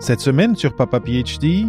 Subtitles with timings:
[0.00, 1.66] Cette semaine sur Papa PhD,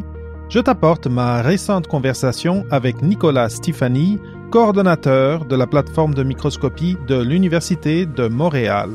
[0.49, 4.19] je t'apporte ma récente conversation avec Nicolas Stéphanie,
[4.51, 8.91] coordonnateur de la plateforme de microscopie de l'Université de Montréal.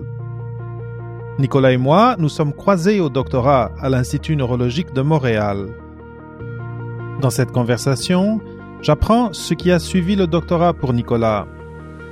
[1.39, 5.69] Nicolas et moi nous sommes croisés au doctorat à l'Institut neurologique de Montréal.
[7.21, 8.41] Dans cette conversation,
[8.83, 11.47] j'apprends ce qui a suivi le doctorat pour Nicolas.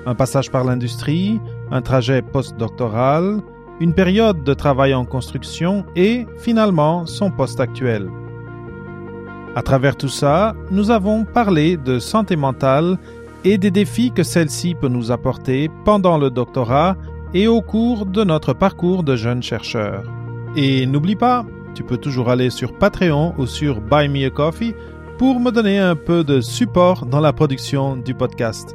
[0.07, 1.41] Un passage par l'industrie,
[1.71, 3.41] un trajet postdoctoral,
[3.81, 8.11] une période de travail en construction et, finalement, son poste actuel.
[9.55, 12.99] À travers tout ça, nous avons parlé de santé mentale
[13.45, 16.97] et des défis que celle-ci peut nous apporter pendant le doctorat
[17.35, 20.05] et au cours de notre parcours de jeune chercheur.
[20.57, 24.75] Et n'oublie pas, tu peux toujours aller sur Patreon ou sur Buy Me a Coffee
[25.19, 28.75] pour me donner un peu de support dans la production du podcast.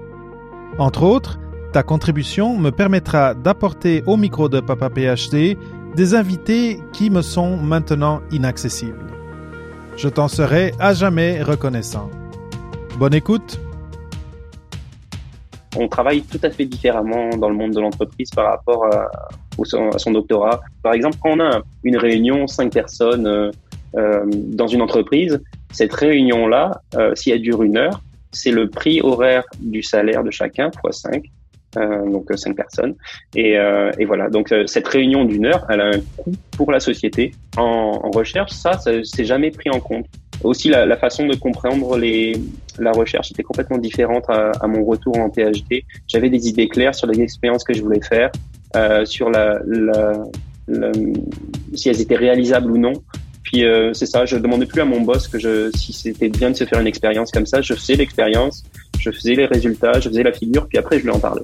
[0.78, 1.40] Entre autres,
[1.74, 5.58] ta contribution me permettra d'apporter au micro de Papa PhD
[5.96, 9.08] des invités qui me sont maintenant inaccessibles.
[9.98, 12.12] Je t'en serai à jamais reconnaissant.
[13.00, 13.60] Bonne écoute.
[15.76, 19.10] On travaille tout à fait différemment dans le monde de l'entreprise par rapport à,
[19.98, 20.62] son doctorat.
[20.84, 23.52] Par exemple, quand on a une réunion, cinq personnes euh,
[23.98, 28.00] euh, dans une entreprise, cette réunion-là, euh, si elle dure une heure,
[28.32, 31.24] c'est le prix horaire du salaire de chacun fois 5
[31.78, 32.96] euh, donc euh, cinq personnes.
[33.36, 36.80] Et, euh, et voilà, donc cette réunion d'une heure, elle a un coût pour la
[36.80, 37.32] société.
[37.58, 40.06] En, en recherche, ça, ça c'est jamais pris en compte.
[40.44, 42.34] Aussi, la, la, façon de comprendre les,
[42.80, 45.84] la recherche était complètement différente à, à mon retour en PhD.
[46.08, 48.30] J'avais des idées claires sur les expériences que je voulais faire,
[48.76, 50.14] euh, sur la, la,
[50.68, 50.92] la,
[51.74, 52.94] si elles étaient réalisables ou non.
[53.44, 56.56] Puis euh, c'est ça, je demandais plus à mon boss que si c'était bien de
[56.56, 57.62] se faire une expérience comme ça.
[57.62, 58.64] Je faisais l'expérience,
[59.00, 61.44] je faisais les résultats, je faisais la figure, puis après je lui en parlais.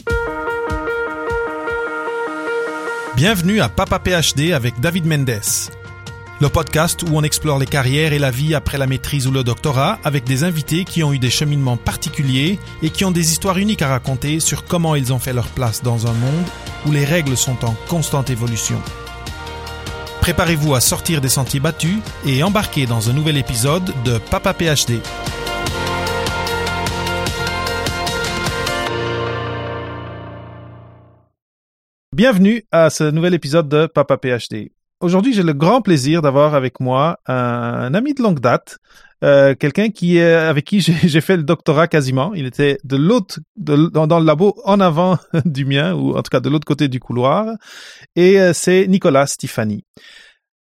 [3.16, 5.42] Bienvenue à Papa PhD avec David Mendes,
[6.40, 9.44] le podcast où on explore les carrières et la vie après la maîtrise ou le
[9.44, 13.58] doctorat avec des invités qui ont eu des cheminements particuliers et qui ont des histoires
[13.58, 16.46] uniques à raconter sur comment ils ont fait leur place dans un monde
[16.88, 18.82] où les règles sont en constante évolution.
[20.30, 25.00] Préparez-vous à sortir des sentiers battus et embarquer dans un nouvel épisode de Papa PhD.
[32.16, 34.72] Bienvenue à ce nouvel épisode de Papa PhD.
[35.02, 38.80] Aujourd'hui, j'ai le grand plaisir d'avoir avec moi un, ami de longue date,
[39.24, 42.34] euh, quelqu'un qui est avec qui j'ai fait le doctorat quasiment.
[42.34, 46.30] Il était de l'autre dans, dans, le labo en avant du mien ou en tout
[46.30, 47.56] cas de l'autre côté du couloir.
[48.18, 49.86] Et euh, c'est Nicolas Stéphanie.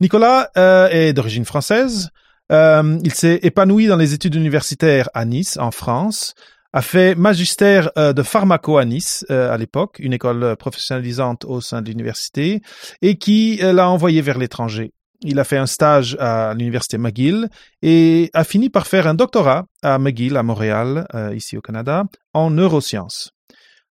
[0.01, 2.09] Nicolas euh, est d'origine française.
[2.51, 6.33] Euh, il s'est épanoui dans les études universitaires à Nice, en France
[6.75, 11.61] a fait magistère euh, de pharmaco à Nice euh, à l'époque, une école professionnalisante au
[11.61, 12.61] sein de l'université,
[13.01, 14.91] et qui euh, l'a envoyé vers l'étranger.
[15.21, 17.47] Il a fait un stage à l'université McGill
[17.81, 22.03] et a fini par faire un doctorat à McGill à Montréal, ici au Canada,
[22.33, 23.31] en neurosciences.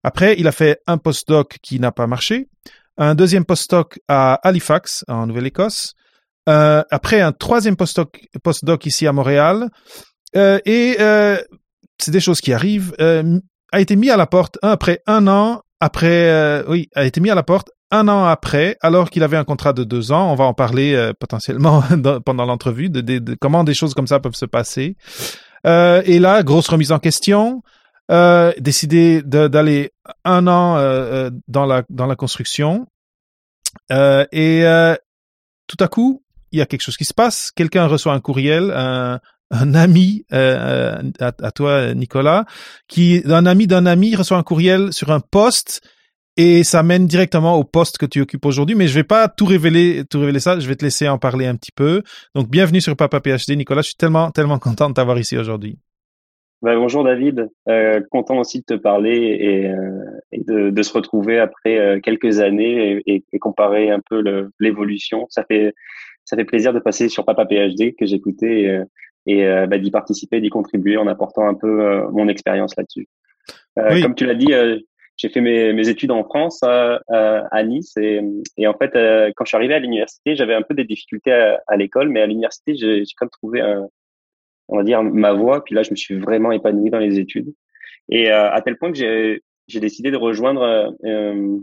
[0.05, 2.49] Après, il a fait un postdoc qui n'a pas marché,
[2.99, 5.95] un deuxième postdoc à Halifax, en Nouvelle-Écosse,
[6.47, 9.71] après un troisième postdoc, postdoc ici à Montréal,
[10.35, 10.97] et
[11.99, 13.39] c'est des choses qui arrivent, euh,
[13.73, 17.21] a été mis à la porte un après un an après, euh, oui, a été
[17.21, 20.33] mis à la porte un an après, alors qu'il avait un contrat de deux ans.
[20.33, 21.83] On va en parler euh, potentiellement
[22.25, 24.97] pendant l'entrevue de, de, de, comment des choses comme ça peuvent se passer.
[25.67, 27.63] Euh, et là, grosse remise en question.
[28.11, 29.93] Euh, décider d'aller
[30.25, 30.77] un an
[31.49, 32.87] dans la dans la construction
[33.91, 34.65] et
[35.67, 36.23] tout à coup
[36.53, 37.51] il y a quelque chose qui se passe.
[37.51, 39.21] Quelqu'un reçoit un courriel, un,
[39.55, 42.45] un ami euh, à, à, toi, Nicolas,
[42.89, 45.81] qui un ami d'un ami reçoit un courriel sur un poste
[46.37, 48.75] et ça mène directement au poste que tu occupes aujourd'hui.
[48.75, 50.59] Mais je vais pas tout révéler, tout révéler ça.
[50.59, 52.03] Je vais te laisser en parler un petit peu.
[52.35, 53.83] Donc, bienvenue sur Papa PhD, Nicolas.
[53.83, 55.79] Je suis tellement, tellement content de t'avoir ici aujourd'hui.
[56.63, 61.79] Ben, bonjour David, euh, content aussi de te parler et, euh, de, se retrouver après
[61.79, 64.25] euh, quelques années et, et, comparer un peu
[64.59, 65.27] l'évolution.
[65.29, 65.75] Ça fait
[66.25, 68.85] ça fait plaisir de passer sur Papa PhD que j'écoutais euh,
[69.27, 73.09] et euh, bah, d'y participer, d'y contribuer en apportant un peu euh, mon expérience là-dessus.
[73.79, 74.53] Euh, comme tu l'as dit,
[75.17, 78.21] j'ai fait mes, mes, études en France à, à Nice et,
[78.57, 78.93] et, en fait,
[79.35, 82.21] quand je suis arrivé à l'université, j'avais un peu des difficultés à, à l'école, mais
[82.21, 83.87] à l'université, j'ai comme trouvé un,
[84.69, 85.65] on va dire ma voie.
[85.65, 87.53] Puis là, je me suis vraiment épanoui dans les études
[88.11, 91.59] et à tel point que j'ai j'ai décidé de rejoindre euh,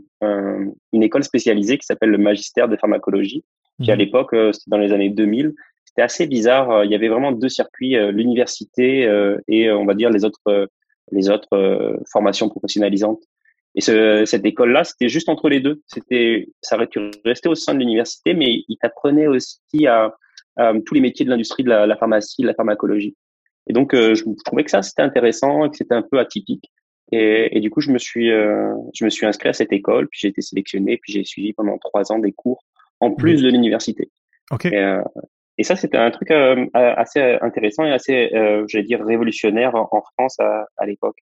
[0.91, 3.43] une école spécialisée qui s'appelle le magistère de pharmacologie,
[3.81, 3.99] qui à mmh.
[3.99, 5.53] l'époque, c'était dans les années 2000,
[5.91, 6.71] c'était assez bizarre.
[6.71, 10.23] Euh, il y avait vraiment deux circuits, euh, l'université euh, et on va dire les
[10.23, 10.69] autres
[11.11, 13.21] les autres formations professionnalisantes.
[13.75, 15.81] Et ce, cette école-là, c'était juste entre les deux.
[15.87, 20.13] C'était, ça restait au sein de l'université, mais il t'apprenait aussi à,
[20.85, 23.17] tous les métiers de l'industrie de la, la, pharmacie, de la pharmacologie.
[23.67, 26.71] Et donc, je, trouvais que ça, c'était intéressant et que c'était un peu atypique.
[27.11, 30.19] Et, et, du coup, je me suis, je me suis inscrit à cette école, puis
[30.21, 32.63] j'ai été sélectionné, puis j'ai suivi pendant trois ans des cours
[33.01, 34.09] en plus de l'université.
[34.49, 34.69] Okay.
[34.69, 34.97] Et,
[35.57, 40.01] et ça, c'était un truc euh, assez intéressant et assez, euh, j'allais dire, révolutionnaire en,
[40.13, 41.17] France à, à l'époque.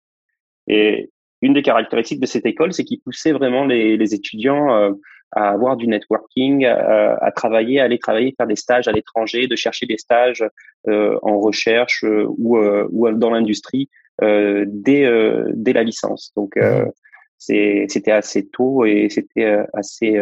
[0.67, 1.11] Et
[1.41, 4.93] une des caractéristiques de cette école, c'est qu'il poussait vraiment les, les étudiants euh,
[5.33, 9.47] à avoir du networking, à, à, travailler, à aller travailler, faire des stages à l'étranger,
[9.47, 10.45] de chercher des stages
[10.89, 13.89] euh, en recherche ou, ou dans l'industrie
[14.21, 14.67] dès,
[15.53, 16.33] dès la licence.
[16.35, 16.59] Donc,
[17.37, 20.19] c'était assez tôt et c'était assez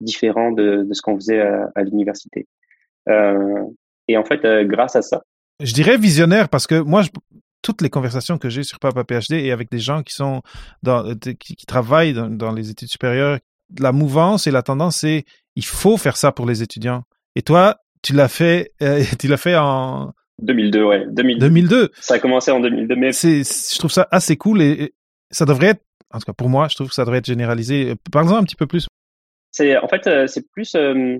[0.00, 2.46] différent de, de ce qu'on faisait à, à l'université.
[3.08, 3.64] Euh,
[4.08, 5.22] et en fait, euh, grâce à ça.
[5.60, 7.10] Je dirais visionnaire parce que moi, je,
[7.62, 10.42] toutes les conversations que j'ai sur Papa PhD et avec des gens qui sont
[10.82, 13.38] dans, euh, qui, qui travaillent dans, dans, les études supérieures,
[13.78, 15.24] la mouvance et la tendance, c'est
[15.56, 17.02] il faut faire ça pour les étudiants.
[17.34, 21.46] Et toi, tu l'as fait, euh, tu l'as fait en 2002, ouais, 2002.
[21.46, 21.90] 2002.
[22.00, 24.94] Ça a commencé en 2002, mais c'est, je trouve ça assez cool et, et,
[25.30, 25.82] ça devrait être,
[26.14, 27.94] en tout cas pour moi, je trouve que ça devrait être généralisé.
[28.12, 28.86] Parlons un petit peu plus.
[29.50, 30.74] C'est, en fait, c'est plus.
[30.74, 31.18] Euh,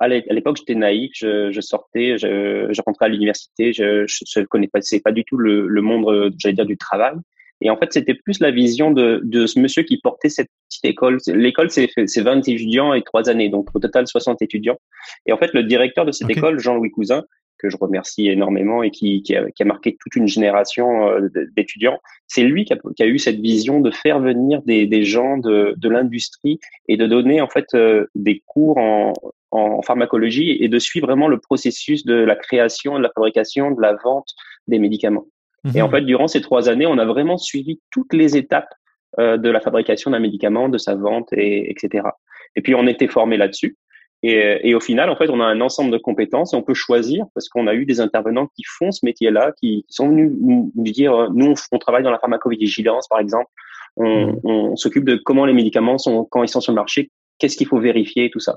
[0.00, 5.00] à l'époque, j'étais naïf, je, je sortais, je, je, rentrais à l'université, je, je connaissais
[5.00, 7.14] pas du tout le, le monde, j'allais dire, du travail.
[7.62, 10.84] Et en fait, c'était plus la vision de, de ce monsieur qui portait cette petite
[10.84, 11.18] école.
[11.28, 14.78] L'école, c'est 20 étudiants et trois années, donc au total 60 étudiants.
[15.26, 17.22] Et en fait, le directeur de cette école, Jean-Louis Cousin,
[17.58, 21.28] que je remercie énormément et qui, qui, a, qui a marqué toute une génération euh,
[21.56, 25.04] d'étudiants, c'est lui qui a, qui a, eu cette vision de faire venir des, des
[25.04, 26.58] gens de, de l'industrie
[26.88, 29.12] et de donner en fait euh, des cours en,
[29.52, 33.80] en pharmacologie et de suivre vraiment le processus de la création, de la fabrication, de
[33.80, 34.30] la vente
[34.66, 35.26] des médicaments.
[35.74, 35.92] Et en mhm.
[35.92, 38.74] fait, durant ces trois années, on a vraiment suivi toutes les étapes
[39.20, 42.08] euh, de la fabrication d'un médicament, de sa vente, et, etc.
[42.56, 43.76] Et puis, on était formé là-dessus.
[44.24, 46.74] Et, et, au final, en fait, on a un ensemble de compétences et on peut
[46.74, 50.32] choisir parce qu'on a eu des intervenants qui font ce métier-là, qui, qui, sont venus
[50.40, 53.50] nous, dire, nous, on, travaille dans la pharmacovigilance, par exemple.
[53.96, 54.40] On, mhm.
[54.44, 57.10] on s'occupe de comment les médicaments sont, quand ils sont sur le marché,
[57.42, 58.56] qu'est-ce qu'il faut vérifier, tout ça.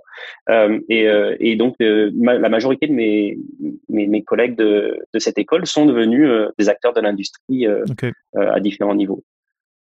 [0.49, 3.35] Euh, et, euh, et, donc, euh, la majorité de mes,
[3.89, 6.29] mes, mes, collègues de, de cette école sont devenus
[6.59, 8.11] des acteurs de l'industrie okay.
[8.35, 9.23] à différents niveaux.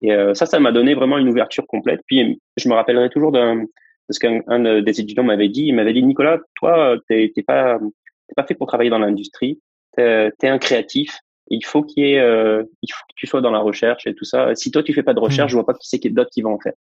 [0.03, 2.01] Et ça, ça m'a donné vraiment une ouverture complète.
[2.07, 3.65] Puis, je me rappellerai toujours d'un
[4.09, 7.81] parce qu'un des étudiants m'avait dit, il m'avait dit, Nicolas, toi, t'es pas,
[8.29, 9.61] t'es pas fait pour travailler dans l'industrie.
[9.97, 11.19] T'es es un créatif.
[11.49, 14.25] Il faut qu'il y ait, il faut que tu sois dans la recherche et tout
[14.25, 14.55] ça.
[14.55, 15.55] Si toi tu fais pas de recherche, mmh.
[15.55, 16.75] je vois pas qui c'est d'autres qui vont en faire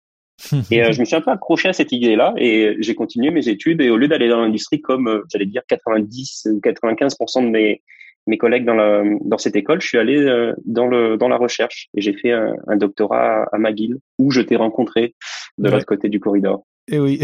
[0.70, 3.48] et euh, je me suis un peu accroché à cette idée-là et j'ai continué mes
[3.48, 7.50] études et au lieu d'aller dans l'industrie comme euh, j'allais dire 90 ou 95% de
[7.50, 7.82] mes
[8.26, 11.36] mes collègues dans la dans cette école, je suis allé euh, dans le dans la
[11.36, 15.14] recherche et j'ai fait un, un, doctorat à, McGill où je t'ai rencontré
[15.58, 16.64] de l'autre côté du corridor.
[16.88, 17.20] Et eh oui.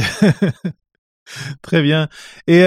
[1.63, 2.09] Très bien.
[2.47, 2.65] Et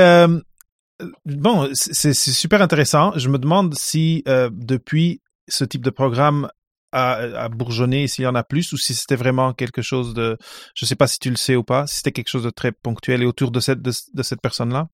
[1.26, 3.12] bon, c'est super intéressant.
[3.18, 6.50] Je me demande si depuis ce type de programme
[6.94, 10.38] à, à bourgeonner s'il y en a plus ou si c'était vraiment quelque chose de,
[10.76, 12.72] je sais pas si tu le sais ou pas, si c'était quelque chose de très
[12.72, 14.88] ponctuel et autour de cette, de, de cette personne-là?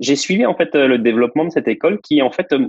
[0.00, 2.68] J'ai suivi en fait euh, le développement de cette école qui en fait euh,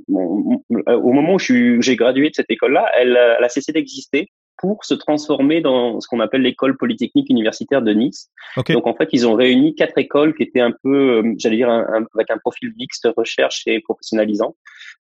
[0.87, 4.93] au moment où j'ai gradué de cette école-là, elle, elle, a cessé d'exister pour se
[4.93, 8.29] transformer dans ce qu'on appelle l'école polytechnique universitaire de Nice.
[8.57, 8.73] Okay.
[8.73, 11.69] Donc en fait, ils ont réuni quatre écoles qui étaient un peu, euh, j'allais dire,
[11.69, 14.55] un, avec un profil mixte recherche et professionnalisant.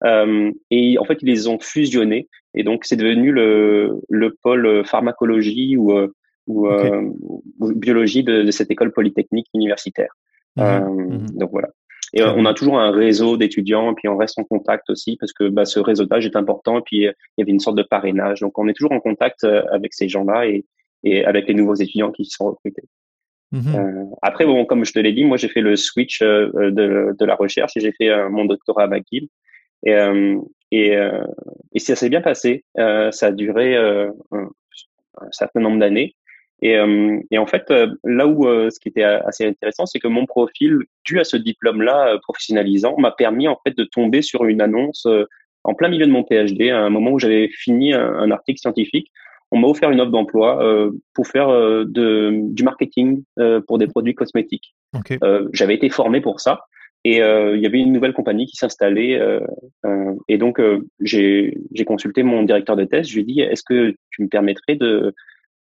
[0.05, 2.29] Euh, et en fait, ils les ont fusionnés.
[2.53, 6.13] Et donc, c'est devenu le, le pôle pharmacologie ou, euh,
[6.47, 6.91] ou, okay.
[6.91, 7.43] euh, ou
[7.73, 10.13] biologie de, de, cette école polytechnique universitaire.
[10.55, 10.61] Mmh.
[10.61, 11.27] Euh, mmh.
[11.37, 11.69] Donc voilà.
[12.13, 15.31] Et on a toujours un réseau d'étudiants, et puis on reste en contact aussi parce
[15.31, 16.79] que bah, ce réseautage est important.
[16.79, 19.45] Et puis il y avait une sorte de parrainage, donc on est toujours en contact
[19.45, 20.65] euh, avec ces gens-là et,
[21.05, 22.83] et avec les nouveaux étudiants qui sont recrutés.
[23.53, 23.75] Mmh.
[23.75, 27.15] Euh, après, bon, comme je te l'ai dit, moi j'ai fait le switch euh, de,
[27.17, 29.29] de, la recherche et j'ai fait euh, mon doctorat à McGill.
[29.85, 30.37] Et, euh,
[30.71, 31.23] et, euh,
[31.73, 32.63] et ça s'est bien passé.
[32.77, 36.15] Euh, ça a duré un, un, certain nombre d'années.
[36.63, 36.77] Et,
[37.31, 37.73] et, en fait,
[38.03, 42.19] là où ce qui était assez intéressant, c'est que mon profil, dû à ce diplôme-là
[42.21, 45.07] professionnalisant, m'a permis en fait de tomber sur une annonce
[45.63, 48.59] en plein milieu de mon PhD, à un moment où j'avais fini un, un, article
[48.59, 49.11] scientifique.
[49.51, 53.77] On m'a offert une offre d'emploi euh, pour faire euh, de, du marketing euh, pour
[53.77, 54.73] des produits cosmétiques.
[54.93, 55.17] Okay.
[55.53, 56.65] j'avais été formé pour ça.
[57.03, 59.19] Et euh, il y avait une nouvelle compagnie qui s'installait.
[59.19, 59.39] Euh,
[59.85, 61.55] euh, et donc, euh, j'ai
[61.85, 63.07] consulté mon directeur de thèse.
[63.07, 65.13] Je lui ai dit, est-ce que tu me permettrais de,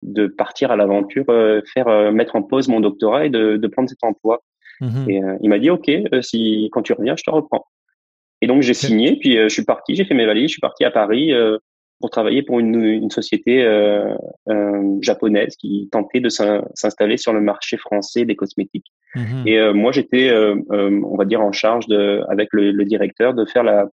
[0.02, 3.66] de partir à l'aventure, euh, faire euh, mettre en pause mon doctorat et de, de
[3.68, 4.42] prendre cet emploi
[4.80, 5.10] mmh.
[5.10, 7.64] Et il m'a dit, OK, si quand tu reviens, je te reprends.
[8.42, 10.84] Et donc, j'ai signé, puis je suis parti, j'ai fait mes valises, je suis parti
[10.84, 11.32] à Paris
[12.00, 14.14] pour travailler pour une, une société euh,
[14.48, 18.90] euh, japonaise qui tentait de s'installer sur le marché français des cosmétiques.
[19.14, 19.46] Mhm.
[19.46, 20.32] Et euh, moi, j'étais,
[20.70, 23.88] on va dire, en charge de, avec le, le directeur de faire la,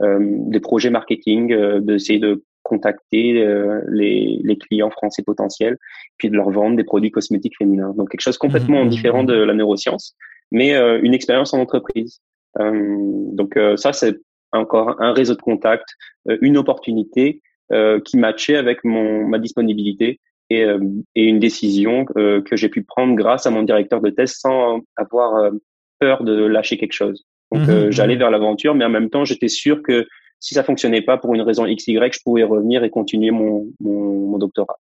[0.00, 3.46] des projets marketing, d'essayer de contacter
[3.88, 5.76] les, les, clients français potentiels,
[6.16, 7.92] puis de leur vendre des produits cosmétiques féminins.
[7.96, 8.90] Donc quelque chose complètement mhm.
[8.90, 10.16] différent de la neuroscience,
[10.50, 12.20] mais une expérience en entreprise.
[12.58, 14.16] donc ça, c'est
[14.58, 15.94] encore un réseau de contacts,
[16.28, 17.40] euh, une opportunité
[17.72, 20.20] euh, qui matchait avec mon ma disponibilité
[20.50, 20.78] et, euh,
[21.14, 25.50] et une décision que j'ai pu prendre grâce à mon directeur de thèse sans avoir
[25.98, 27.24] peur de lâcher quelque chose.
[27.52, 30.06] Donc mmh j'allais mmh vers l'aventure, mais en même temps j'étais sûr que
[30.40, 33.66] si ça fonctionnait pas pour une raison X Y, je pouvais revenir et continuer mon,
[33.80, 34.76] mon, mon doctorat.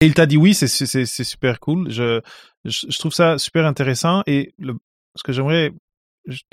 [0.00, 0.66] Et il t'a dit oui, c'est
[1.06, 1.90] super cool.
[1.90, 2.20] Je,
[2.64, 4.74] je, trouve ça super intéressant et le,
[5.14, 5.72] ce que j'aimerais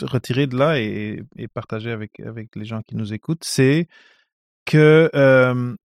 [0.01, 2.11] retirer de là et, et, partager avec,
[2.55, 3.87] les gens qui nous écoutent, c'est
[4.65, 5.75] que euh,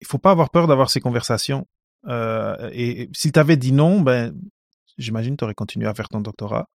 [0.00, 1.66] il faut pas avoir peur d'avoir ces conversations.
[2.06, 4.34] Euh, et, si tu avais dit non, ben,
[4.98, 6.68] j'imagine tu aurais continué à faire ton doctorat.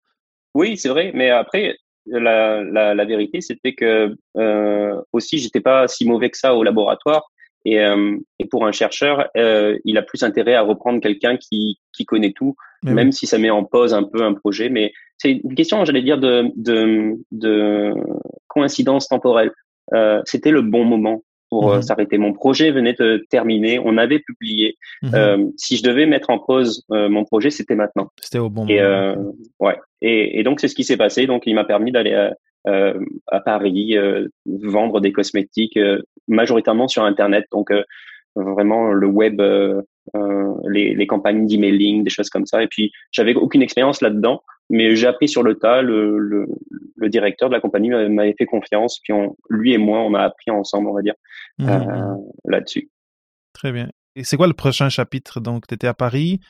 [0.54, 6.30] Oui, c'est vrai, mais après, la vérité, c'était que euh, aussi, j'étais pas si mauvais
[6.30, 7.30] que ça au laboratoire.
[7.66, 11.80] Et, euh, et pour un chercheur, euh, il a plus intérêt à reprendre quelqu'un qui,
[11.94, 14.70] qui connaît tout, même si ça met en pause un peu un projet.
[14.70, 17.94] Mais c'est une question, j'allais dire, de, de, de
[18.48, 19.52] coïncidence temporelle.
[19.94, 21.82] Euh, c'était le bon moment pour euh, mhm.
[21.84, 22.18] s'arrêter.
[22.18, 24.78] Mon projet venait de terminer, on avait publié.
[25.14, 28.10] Euh, si je devais mettre en pause euh, mon projet, c'était maintenant.
[28.20, 28.88] C'était au bon et, moment.
[28.88, 29.16] Euh,
[29.60, 29.78] ouais.
[30.02, 31.28] Et, et donc c'est ce qui s'est passé.
[31.28, 32.32] Donc il m'a permis d'aller
[32.66, 32.94] à,
[33.28, 33.96] à Paris
[34.46, 35.80] vendre des cosmétiques
[36.28, 37.46] majoritairement sur Internet.
[37.52, 37.72] Donc
[38.36, 39.42] vraiment le web
[40.16, 42.62] euh, les, les, campagnes d'emailing, des choses comme ça.
[42.62, 45.82] Et puis, j'avais aucune expérience là-dedans, mais j'ai appris sur le tas.
[45.82, 46.46] Le, le,
[46.98, 50.22] le directeur de la compagnie m'avait fait confiance, puis on, lui et moi, on a
[50.22, 51.16] appris ensemble, on va dire,
[51.58, 52.18] mmh, euh, mmh.
[52.50, 52.90] là-dessus.
[53.54, 53.90] Très bien.
[54.16, 55.40] Et c'est quoi le prochain chapitre?
[55.40, 56.42] Donc, tu étais à Paris?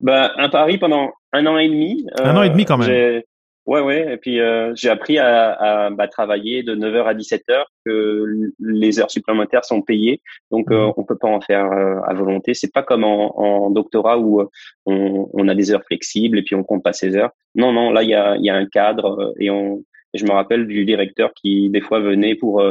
[0.00, 2.06] Bah, À Paris pendant un an et demi.
[2.22, 3.22] Un an et demi quand même.
[3.66, 4.12] Ouais, ouais.
[4.12, 9.00] Et puis euh, j'ai appris à, à bah, travailler de 9h à 17h, que les
[9.00, 10.92] heures supplémentaires sont payées, donc euh, mhm.
[10.98, 12.52] on peut pas en faire euh, à volonté.
[12.52, 14.48] C'est pas comme en, en doctorat où euh,
[14.84, 17.30] on, on, a des heures flexibles et puis on compte pas ses heures.
[17.54, 19.82] Non, non, là il y a, y a un cadre et on.
[20.12, 22.62] je me rappelle du directeur qui des fois venait pour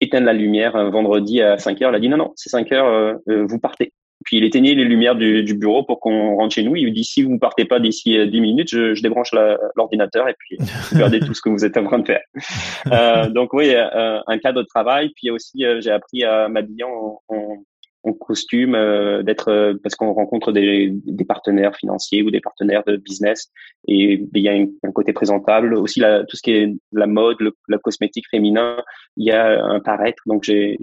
[0.00, 1.92] éteindre la lumière un vendredi à 5 heures.
[1.92, 3.92] Il a dit non, non, c'est 5 heures, vous partez.
[4.26, 6.74] Puis il éteignait les lumières du, du bureau pour qu'on rentre chez nous.
[6.74, 9.30] Il dit si vous partez pas d'ici 10 euh, minutes, je, je débranche
[9.76, 10.58] l'ordinateur et puis
[10.92, 12.22] regardez tout ce que vous êtes en train de faire.
[12.92, 15.10] Euh, donc oui, euh, un cadre de travail.
[15.16, 17.64] Puis aussi, euh, j'ai appris à m'habiller en, en,
[18.04, 22.96] en, costume, euh, d'être parce qu'on rencontre des, des, partenaires financiers ou des partenaires de
[22.96, 23.50] business
[23.88, 25.74] et il y a un, côté présentable.
[25.74, 28.76] Aussi, la, tout ce qui est la mode, le, le cosmétique féminin,
[29.16, 30.22] il y a un paraître.
[30.26, 30.76] Donc j'ai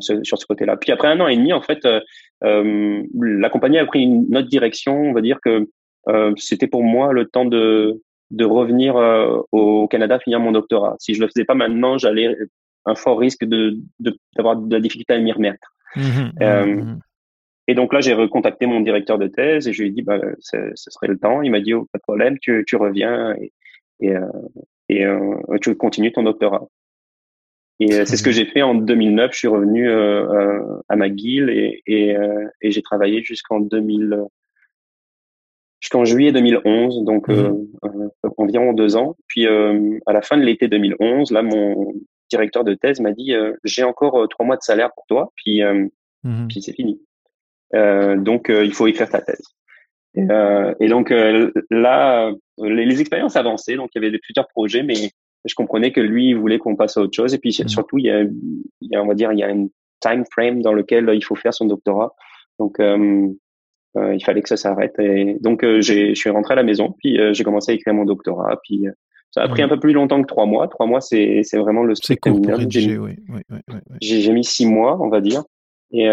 [0.00, 0.76] sur ce côté-là.
[0.76, 2.00] Puis après un an et demi, en fait, euh,
[2.44, 4.96] euh, la compagnie a pris une autre direction.
[4.96, 5.68] On va dire que
[6.08, 8.96] euh, c'était pour moi le temps de de revenir
[9.52, 10.96] au Canada finir mon doctorat.
[10.98, 12.34] Si je le faisais pas maintenant, j'allais
[12.84, 13.76] un fort risque de
[14.34, 15.74] d'avoir de, la difficulté à m'y remettre.
[15.94, 16.98] Mmh mmh mmh
[17.66, 20.18] et donc là, j'ai recontacté mon directeur de thèse et je lui ai dit, bah,
[20.38, 21.40] ce serait le temps.
[21.40, 23.54] Il m'a dit, oh, pas de problème, tu, tu reviens et,
[24.00, 24.14] et,
[24.90, 25.06] et
[25.62, 26.68] tu continues ton doctorat.
[27.80, 29.32] Et euh, c'est ce que j'ai fait en 2009.
[29.32, 32.16] Je suis revenu euh, euh, à McGill et, et,
[32.60, 34.24] et j'ai travaillé jusqu'en 2000,
[35.80, 37.66] jusqu'en juillet 2011, donc mmh.
[38.38, 39.16] environ deux ans.
[39.26, 41.94] Puis à la fin de l'été 2011, là, mon
[42.30, 46.48] directeur de thèse m'a dit j'ai encore trois mois de salaire pour toi, puis mmh.
[46.48, 47.00] puis c'est fini.
[47.72, 49.44] donc il faut écrire ta thèse.
[50.16, 50.22] Et,
[50.78, 55.10] et donc là, les, les, expériences avançaient, donc il y avait plusieurs projets, mais
[55.44, 57.34] je comprenais que lui, il voulait qu'on passe à autre chose.
[57.34, 57.68] Et puis mm.
[57.68, 59.66] surtout, il y, a, il y a, on va dire, il y a un
[60.00, 62.14] time frame dans lequel il faut faire son doctorat.
[62.58, 63.28] Donc, euh,
[63.96, 64.98] euh, il fallait que ça s'arrête.
[64.98, 67.74] Et donc, euh, j'ai, je suis rentré à la maison, puis euh, j'ai commencé à
[67.74, 68.58] écrire mon doctorat.
[68.64, 68.86] Puis
[69.30, 70.66] ça a pris un peu plus longtemps que trois mois.
[70.68, 73.12] Trois mois, c'est, c'est vraiment le C'est court pour rédiger, oui.
[73.28, 75.44] oui, oui, oui j'ai, mis six mois, on va dire.
[75.92, 76.08] Et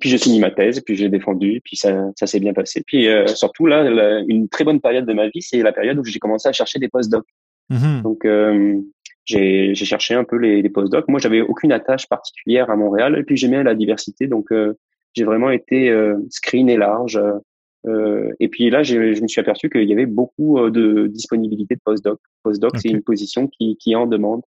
[0.00, 2.82] puis j'ai fini ma thèse, puis j'ai défendu, puis ça, ça s'est bien passé.
[2.84, 6.18] Puis surtout là, une très bonne période de ma vie, c'est la période où j'ai
[6.18, 7.26] commencé à chercher des postdocs.
[7.70, 8.80] Mmh Donc, euh,
[9.24, 11.08] j'ai cherché un peu les, les postdocs.
[11.08, 14.26] Moi, j'avais aucune attache particulière à Montréal, et puis j'aimais la diversité.
[14.26, 14.74] Donc, euh,
[15.14, 17.20] j'ai vraiment été euh, screené large.
[17.86, 21.76] Euh, et puis là, je me suis aperçu qu'il y avait beaucoup euh, de disponibilité
[21.76, 22.18] de postdoc.
[22.42, 24.42] Postdoc, c'est une position qui, qui en demande.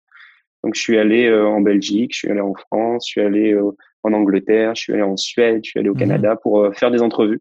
[0.63, 3.57] Donc, je suis allé en Belgique, je suis allé en France, je suis allé
[4.03, 6.91] en Angleterre, je suis allé en Suède, je suis allé au mmh Canada pour faire
[6.91, 7.39] des entrevues.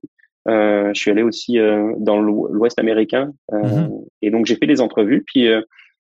[0.49, 3.91] Euh, je suis allé aussi euh, dans l'Ouest américain euh, mhm.
[4.23, 5.25] et donc j'ai fait des entrevues.
[5.27, 5.49] Puis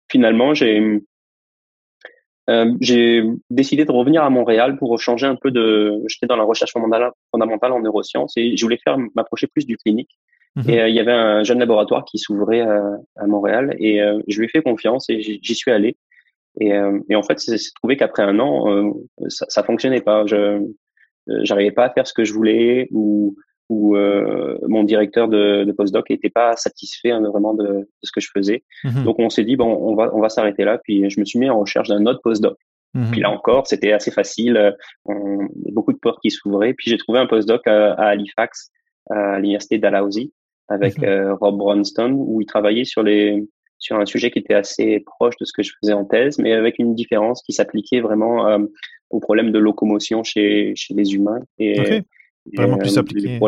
[0.10, 1.02] finalement, j'ai
[2.50, 6.02] euh, j'ai décidé de revenir à Montréal pour changer un peu de.
[6.08, 10.18] J'étais dans la recherche fondamentale, en neurosciences et je voulais faire m'approcher plus du clinique.
[10.56, 10.70] Mhm.
[10.70, 14.40] Et euh, il y avait un jeune laboratoire qui s'ouvrait à, Montréal et euh, je
[14.40, 15.98] lui ai fait confiance et j'y suis allé.
[16.60, 16.74] Et,
[17.10, 18.94] et en fait, c'est trouvé qu'après un an,
[19.30, 20.26] ça, ça fonctionnait pas.
[20.26, 20.62] Je
[21.44, 23.38] j'arrivais pas à faire ce que je voulais ou
[23.72, 28.12] où euh, mon directeur de, de postdoc n'était pas satisfait hein, vraiment de, de, ce
[28.12, 28.64] que je faisais.
[28.84, 29.06] Mhm.
[29.06, 30.78] Donc on s'est dit bon, on va on va s'arrêter là.
[30.84, 32.58] Puis je me suis mis en recherche d'un autre postdoc.
[32.94, 33.12] Mhm.
[33.12, 34.76] Puis là encore, c'était assez facile.
[35.06, 36.74] On, beaucoup de portes qui s'ouvraient.
[36.74, 38.72] Puis j'ai trouvé un postdoc à, à Halifax,
[39.10, 40.34] à l'université Dalhousie,
[40.68, 41.06] avec mhm.
[41.06, 43.42] euh, Rob Bronston, où il travaillait sur les
[43.80, 46.54] sur un sujet qui était assez proche de ce que je faisais en thèse, mais
[46.54, 48.60] avec une différence qui s'appliquait vraiment euh,
[49.10, 51.40] au problème de locomotion chez chez les humains.
[51.58, 52.04] Et,
[52.54, 53.40] Vraiment plus euh, appliqué.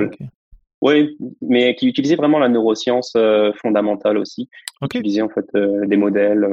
[0.82, 4.50] Oui, mais qui utilisait vraiment la neuroscience euh, fondamentale aussi.
[4.82, 5.00] Okay.
[5.00, 6.48] Utilisait en fait euh, des modèles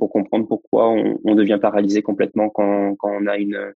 [0.00, 3.72] pour comprendre pourquoi on, on, devient paralysé complètement quand, quand on a une,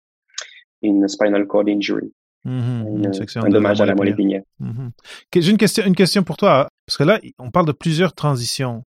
[0.82, 2.12] une spinal cord injury.
[2.46, 4.42] Mmh, un dommage à la moelle épinière.
[4.60, 4.90] Mmh.
[5.36, 8.84] J'ai une question, une question pour toi, parce que là, on parle de plusieurs transitions.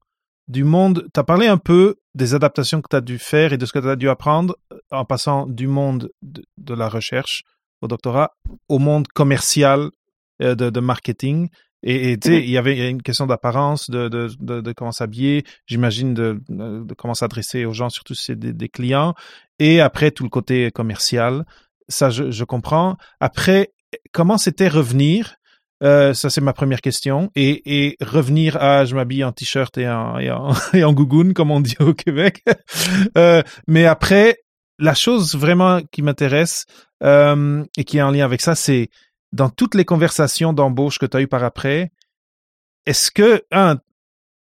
[0.49, 3.57] Du monde, tu as parlé un peu des adaptations que tu as dû faire et
[3.57, 4.57] de ce que tu as dû apprendre
[4.91, 7.45] en passant du monde de, de la recherche
[7.83, 8.33] au doctorat
[8.69, 9.91] au monde commercial
[10.43, 11.49] euh, de, marketing.
[11.83, 16.15] Et tu sais, il y avait une question d'apparence, de, de, de, comment s'habiller, j'imagine
[16.15, 16.41] de,
[16.99, 19.15] comment s'adresser aux gens, surtout si c'est des, clients.
[19.61, 21.45] Et après, tout le côté commercial.
[21.89, 22.97] Ça, je, je comprends.
[23.21, 23.71] Après,
[24.13, 25.37] comment c'était revenir?
[25.83, 27.31] Euh, ça, c'est ma première question.
[27.35, 31.35] Et, et revenir à je m'habille en t-shirt et en, et en, et en gougoune,
[31.35, 32.43] comme on dit au Québec.
[33.19, 34.39] euh, mais après,
[34.79, 36.67] la chose vraiment qui m'intéresse
[37.03, 38.91] euh, et qui est en lien avec ça, c'est
[39.33, 41.93] dans toutes les conversations d'embauche que tu as eues par après,
[42.87, 43.79] est-ce que, un,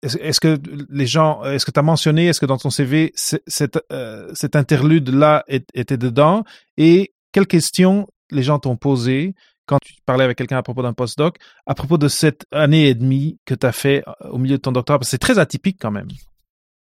[0.02, 0.60] est-ce que
[0.90, 4.56] les gens, est-ce que tu as mentionné, est-ce que dans ton CV, cet, euh, cet
[4.56, 6.44] interlude-là était dedans?
[6.78, 10.94] Et quelles questions les gens t'ont posées quand tu parlais avec quelqu'un à propos d'un
[10.94, 14.62] postdoc, à propos de cette année et demie que tu as fait au milieu de
[14.62, 16.08] ton doctorat, parce que c'est très atypique quand même.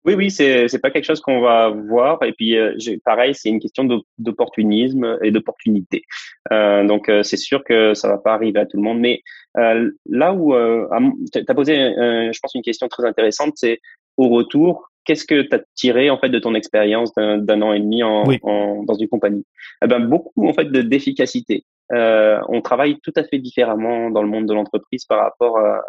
[0.04, 2.24] Oui, oui, c'est c'est pas quelque chose qu'on va voir.
[2.24, 3.84] Et puis, euh, pareil, c'est une question
[4.18, 6.04] d'opportunisme et d'opportunité.
[6.52, 9.00] Euh, donc, euh, c'est sûr que ça va pas arriver à tout le monde.
[9.00, 9.22] Mais
[9.58, 10.88] euh, là où euh,
[11.32, 13.80] tu as posé, je pense, une question très intéressante, c'est
[14.18, 17.80] au retour, qu'est-ce que tu as tiré en fait de ton expérience d'un an et
[17.80, 19.46] demi en, en, dans une compagnie?
[19.84, 21.64] Eh ben, beaucoup en fait d'efficacité.
[21.92, 25.82] on travaille tout à fait différemment dans le monde de l'entreprise par rapport à,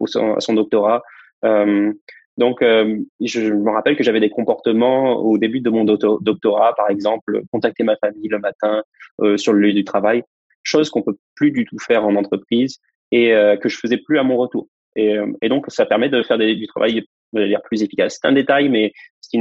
[0.00, 1.02] à son doctorat.
[1.44, 1.92] Euh,
[2.40, 6.88] donc, euh, je, me rappelle que j'avais des comportements au début de mon doctorat, par
[6.88, 8.82] exemple, contacter ma famille le matin
[9.20, 10.22] euh, sur le lieu du travail,
[10.62, 12.78] chose qu'on peut plus du tout faire en entreprise
[13.12, 14.68] et euh, que je faisais plus à mon retour.
[14.96, 18.18] Et, et donc, ça permet de faire des, du travail dire plus efficace.
[18.20, 19.38] C'est un détail, mais qui,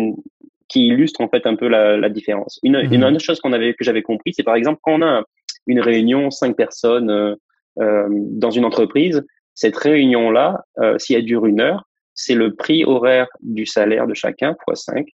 [0.67, 2.59] qui illustre en fait un peu la, la différence.
[2.63, 5.01] Une, mmh une, autre chose qu'on avait que j'avais compris, c'est par exemple quand on
[5.01, 5.23] a
[5.67, 7.09] une réunion cinq personnes
[7.79, 10.63] euh, dans une entreprise, cette réunion là,
[10.97, 11.88] si elle dure une heure,
[12.19, 15.07] c'est le prix horaire du salaire de chacun fois 5,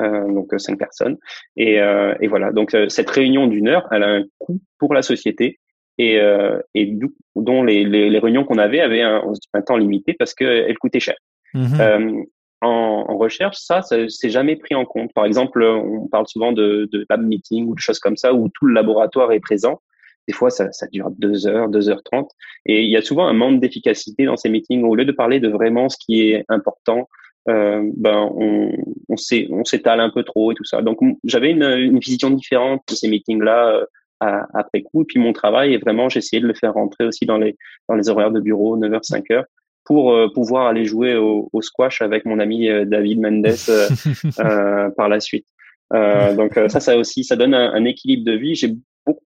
[0.00, 1.16] euh, donc 5 euh, personnes.
[1.56, 4.92] Et, euh, et voilà, donc euh, cette réunion d'une heure, elle a un coût pour
[4.92, 5.60] la société
[5.98, 6.98] et, euh, et
[7.36, 9.22] dont les, les, les réunions qu'on avait avaient un,
[9.54, 11.16] un, temps limité parce qu'elles coûtaient cher.
[11.54, 12.24] Mm-hmm.
[12.60, 15.12] En, en, recherche, ça, ça c'est jamais pris en compte.
[15.12, 18.48] Par exemple, on parle souvent de, de lab meeting ou de choses comme ça où
[18.48, 19.80] tout le laboratoire est présent.
[20.28, 22.30] Des fois, ça, ça dure deux heures, deux heures trente.
[22.66, 24.84] Et il y a souvent un manque d'efficacité dans ces meetings.
[24.84, 27.08] Au lieu de parler de vraiment ce qui est important,
[27.48, 28.72] euh, ben on,
[29.08, 30.82] on s'étale un peu trop et tout ça.
[30.82, 33.84] Donc j'avais une, une, vision différente de ces meetings-là
[34.22, 35.02] euh, après coup.
[35.02, 37.56] Et puis mon travail est vraiment, j'ai essayé de le faire rentrer aussi dans les
[37.88, 39.44] dans les horaires de bureau, 9h, 5h
[39.88, 44.90] pour euh, pouvoir aller jouer au, au, squash avec mon ami euh, David Mendes euh,
[44.96, 45.46] par la suite.
[45.90, 48.54] donc ça, ça aussi, ça donne un, un équilibre de vie.
[48.54, 48.76] J'ai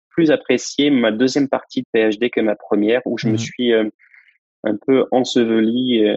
[0.10, 3.38] plus apprécié ma deuxième partie de PhD que ma première, où je me mhm.
[3.38, 3.90] suis euh,
[4.64, 6.06] un peu enseveli.
[6.06, 6.16] Euh,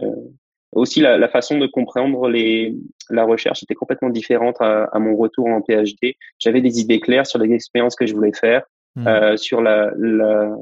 [0.71, 2.75] aussi, la, la, façon de comprendre les,
[3.09, 6.15] la recherche était complètement différente à, à mon retour en PhD.
[6.39, 8.63] J'avais des idées claires sur les expériences que je voulais faire,
[8.95, 9.07] mhm.
[9.07, 10.55] euh, sur la, la,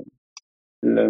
[0.83, 1.07] la,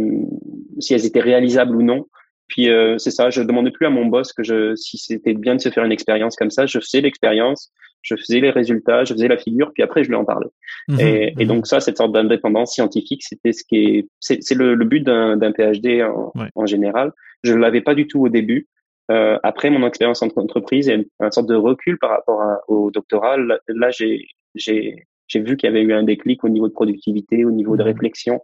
[0.80, 2.06] si elles étaient réalisables ou non.
[2.52, 5.56] Puis euh, c'est ça, je demandais plus à mon boss que je, si c'était bien
[5.56, 6.66] de se faire une expérience comme ça.
[6.66, 10.16] Je faisais l'expérience, je faisais les résultats, je faisais la figure, puis après je lui
[10.16, 10.50] en parlais.
[10.90, 11.48] Mhm, et, et, mhm.
[11.48, 15.52] donc ça, cette sorte d'indépendance scientifique, c'était ce qui est, c'est le, le, but d'un
[15.54, 17.14] PhD en, en, général.
[17.42, 18.68] Je ne l'avais pas du tout au début.
[19.10, 22.60] Euh, après mon expérience en entreprise et une, une, sorte de recul par rapport à,
[22.68, 26.68] au doctorat, là, j'ai j'ai j'ai vu qu'il y avait eu un déclic au niveau
[26.68, 27.90] de productivité, au niveau de mhm.
[27.90, 28.42] réflexion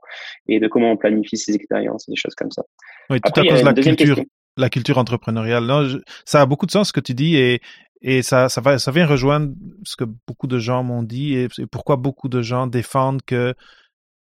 [0.47, 2.63] et de comment on planifie ses expériences, des choses comme ça.
[3.10, 4.19] Oui, tout à cause de la culture,
[4.56, 5.65] la culture entrepreneuriale.
[5.65, 5.88] Non,
[6.26, 7.62] ça a beaucoup de sens ce que tu dis et,
[8.02, 11.47] Et ça, ça, va, ça vient rejoindre ce que beaucoup de gens m'ont dit et,
[11.71, 13.54] pourquoi beaucoup de gens défendent que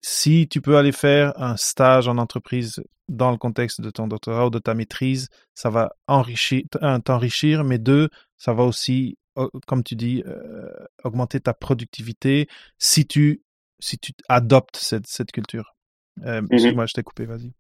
[0.01, 4.47] si tu peux aller faire un stage en entreprise dans le contexte de ton doctorat
[4.47, 6.63] ou de ta maîtrise, ça va enrichir,
[7.03, 9.17] t'enrichir, mais deux, ça va aussi,
[9.67, 10.69] comme tu dis, euh,
[11.03, 13.41] augmenter ta productivité si tu,
[13.79, 15.75] si tu adoptes cette, cette culture.
[16.25, 17.51] Euh, mm moi je t'ai coupé, vas-y.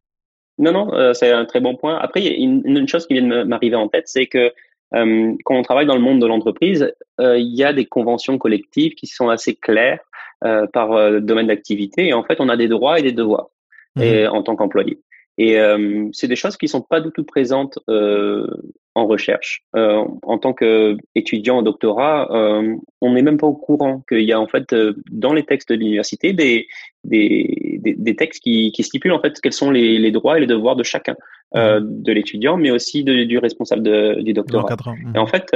[0.57, 1.97] Non, non, euh, c'est un très bon point.
[1.97, 4.53] Après, il y a une, une chose qui vient de m'arriver en tête, c'est que
[4.91, 9.07] quand on travaille dans le monde de l'entreprise, il y a des conventions collectives qui
[9.07, 9.99] sont assez claires
[10.39, 12.07] par domaine d'activité.
[12.07, 13.49] Et en fait, on a des droits et des devoirs
[13.99, 15.01] et, en tant qu'employé.
[15.37, 18.47] Et euh, c'est des choses qui sont pas du tout présentes euh,
[18.93, 19.63] en recherche.
[19.75, 24.31] Euh, en tant qu'étudiant en doctorat, euh, on n'est même pas au courant qu'il y
[24.31, 24.73] a en fait
[25.11, 26.67] dans les textes de l'université des,
[27.03, 30.39] des, des, des, textes qui, qui stipulent en fait quels sont les, les droits et
[30.39, 31.15] les devoirs de chacun,
[31.53, 31.79] mmh.
[31.81, 34.77] de l'étudiant, mais aussi de, du responsable de, du doctorat.
[35.13, 35.51] Et en fait,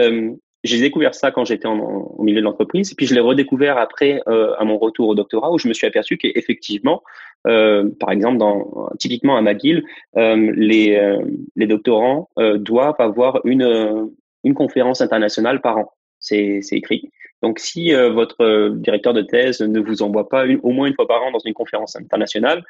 [0.63, 4.53] j'ai découvert ça quand j'étais au milieu de l'entreprise, puis je l'ai redécouvert après euh,
[4.57, 7.01] à mon retour au doctorat où je me suis aperçu qu'effectivement,
[7.47, 9.83] euh, par exemple, dans, typiquement à McGill,
[10.17, 11.23] euh, les, euh,
[11.55, 14.09] les doctorants euh, doivent avoir une,
[14.43, 15.93] une conférence internationale par an.
[16.19, 17.09] C'est écrit.
[17.41, 21.07] Donc, si votre directeur de thèse ne vous envoie pas une, au moins une fois
[21.07, 22.65] par an dans une conférence internationale,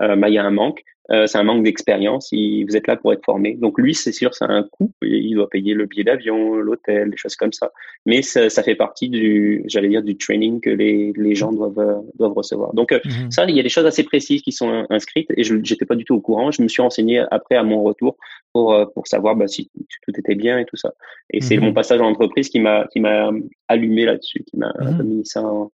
[0.00, 0.82] euh, bah, il y a un manque.
[1.10, 2.30] Euh, c'est un manque d'expérience.
[2.32, 3.54] Vous êtes là pour être formé.
[3.54, 4.92] Donc lui, c'est sûr, c'est un coût.
[5.02, 7.72] Il doit payer le billet d'avion, l'hôtel, des choses comme ça.
[8.06, 12.04] Mais ça, ça fait partie du, j'allais dire, du training que les, les gens doivent
[12.14, 12.74] doivent recevoir.
[12.74, 13.30] Donc mhm.
[13.30, 15.96] ça, il y a des choses assez précises qui sont inscrites et je n'étais pas
[15.96, 16.52] du tout au courant.
[16.52, 18.16] Je me suis renseigné après à mon retour
[18.52, 19.68] pour euh, pour savoir bah, si
[20.02, 20.92] tout était bien et tout ça.
[21.30, 21.64] Et c'est mhm.
[21.64, 23.32] mon passage en entreprise qui m'a qui m'a
[23.66, 25.02] allumé là-dessus, qui m'a mhm.
[25.02, 25.72] mis ça en,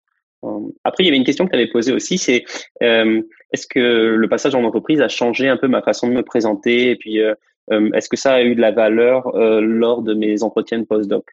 [0.83, 2.45] après, il y avait une question que tu avais posée aussi, c'est
[2.81, 6.23] euh, est-ce que le passage en entreprise a changé un peu ma façon de me
[6.23, 6.91] présenter?
[6.91, 7.33] Et puis euh,
[7.71, 10.85] euh est-ce que ça a eu de la valeur euh, lors de mes entretiens de
[10.85, 11.25] postdoc?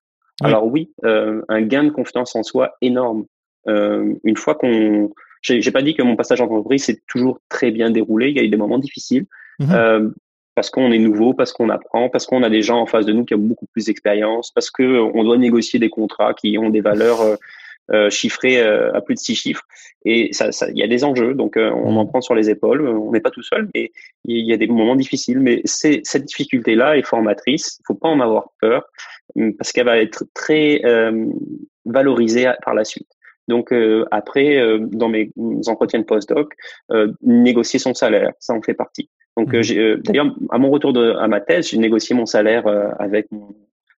[0.43, 3.25] Alors oui, euh, un gain de confiance en soi énorme.
[3.67, 5.11] une fois qu'on,
[5.43, 8.41] j'ai pas dit que mon passage en entreprise s'est toujours très bien déroulé, il y
[8.41, 9.27] a eu des moments difficiles.
[9.59, 10.11] Mmh
[10.55, 13.13] parce qu'on est nouveau, parce qu'on apprend, parce qu'on a des gens en face de
[13.13, 16.69] nous qui ont beaucoup plus d'expérience, parce que on doit négocier des contrats qui ont
[16.69, 17.21] des valeurs
[17.91, 19.63] euh, chiffré euh, à plus de six chiffres.
[20.05, 22.51] Et ça, ça, il y a des enjeux, donc euh, on en prend sur les
[22.51, 22.87] épaules.
[22.87, 23.93] On n'est pas tout seul, mais
[24.27, 25.41] il y a des moments difficiles.
[25.41, 27.79] Mais c'est cette difficulté-là est formatrice.
[27.81, 28.85] Il faut pas en avoir peur
[29.37, 30.83] hum, parce qu'elle va être très
[31.87, 33.09] valorisée par la suite.
[33.49, 33.73] Donc
[34.11, 35.31] après, dans mes
[35.67, 36.53] entretiens de postdoc,
[37.23, 39.09] négocier son salaire, ça en fait partie.
[39.39, 40.03] Donc mmh.
[40.05, 42.67] d'ailleurs, à mon retour de, à ma thèse, j'ai négocié mon salaire
[42.99, 43.55] avec mon,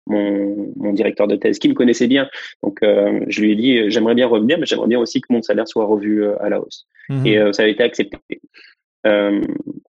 [0.10, 2.28] mon, mon, directeur de thèse qui me connaissait bien.
[2.64, 5.32] Donc, euh, je lui ai dit, euh, j'aimerais bien revenir, mais j'aimerais bien aussi que
[5.32, 6.86] mon salaire soit revu euh, à la hausse.
[7.10, 7.26] Mhm.
[7.26, 8.18] Et ça a été accepté.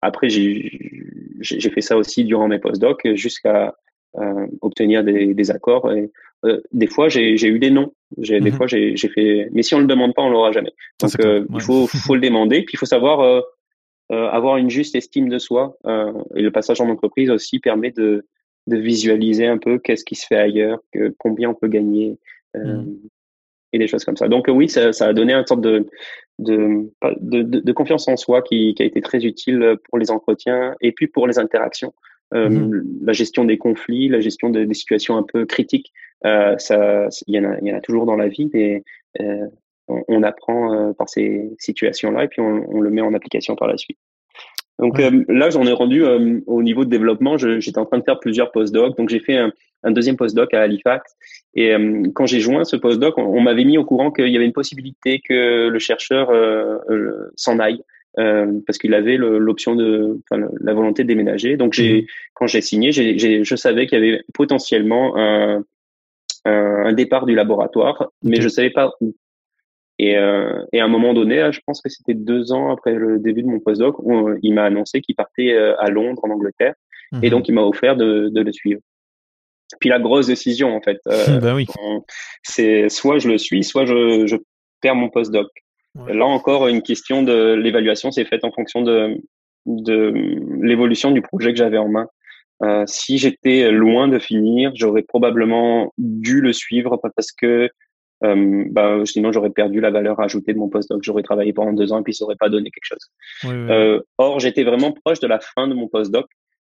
[0.01, 3.75] après, j'ai fait ça aussi durant mes postdocs jusqu'à
[4.63, 5.93] obtenir des, des, accords.
[5.93, 6.11] Et,
[6.73, 7.93] des fois, j'ai eu des noms.
[8.17, 8.53] Des mhm.
[8.53, 9.49] fois, j'ai fait.
[9.53, 10.73] Mais si on le demande pas, on l'aura jamais.
[11.01, 12.63] Donc, il faut, faut le demander.
[12.63, 13.45] Puis, il faut savoir
[14.09, 15.77] avoir une juste estime de soi.
[16.35, 18.25] et le passage en entreprise aussi permet de
[18.67, 22.19] de visualiser un peu qu'est-ce qui se fait ailleurs, que, combien on peut gagner
[22.57, 22.99] euh, mm.
[23.73, 24.29] et des choses comme ça.
[24.29, 25.87] Donc oui, ça, ça a donné une sorte de
[26.39, 30.75] de, de, de, confiance en soi qui, qui, a été très utile pour les entretiens
[30.81, 31.93] et puis pour les interactions.
[32.33, 32.83] Euh.
[33.03, 35.93] La gestion des conflits, la gestion de, des situations un peu critiques,
[36.27, 38.83] euh, ça, il y en a, y en a toujours dans la vie, mais
[39.21, 39.47] euh,
[39.89, 43.57] on, on, apprend euh, par ces situations-là et puis on, on, le met en application
[43.57, 43.99] par la suite.
[44.81, 47.37] Donc euh, là, j'en ai rendu euh, au niveau de développement.
[47.37, 48.97] J'étais en train de faire plusieurs postdocs.
[48.97, 49.53] Donc j'ai fait un,
[49.85, 51.15] un, deuxième postdoc à Halifax.
[51.55, 54.37] Et euh, quand j'ai joint ce postdoc, on, on m'avait mis au courant qu'il y
[54.37, 56.31] avait une possibilité que le chercheur
[57.37, 57.83] s'en aille.
[58.17, 61.57] parce qu'il avait l'option de, enfin, la volonté de déménager.
[61.57, 62.07] Donc j'ai, mmh.
[62.35, 65.63] quand j'ai signé, j'ai, je savais qu'il y avait potentiellement un,
[66.47, 69.15] un, départ du laboratoire, mais je savais pas où.
[70.03, 73.19] Et, euh, et, à un moment donné, je pense que c'était deux ans après le
[73.19, 76.31] début de mon postdoc, où euh, il m'a annoncé qu'il partait euh, à Londres, en
[76.31, 76.73] Angleterre,
[77.23, 77.31] et mhm.
[77.31, 78.81] donc il m'a offert de, de, le suivre.
[79.79, 81.67] Puis la grosse décision, en fait, euh, ben oui.
[82.43, 84.37] c'est soit je le suis, soit je, je
[84.81, 85.49] perds mon postdoc.
[86.09, 89.21] Là encore, une question de l'évaluation s'est faite en fonction de,
[89.67, 90.15] de
[90.63, 92.07] l'évolution du projet que j'avais en main.
[92.63, 97.69] Euh, si j'étais loin de finir, j'aurais probablement dû le suivre parce que
[98.25, 101.01] euh, bah, sinon j'aurais perdu la valeur ajoutée de mon postdoc.
[101.03, 103.53] J'aurais travaillé pendant deux ans et puis ça aurait pas donné quelque chose.
[103.53, 106.27] Euh, or, j'étais vraiment proche de la fin de mon postdoc.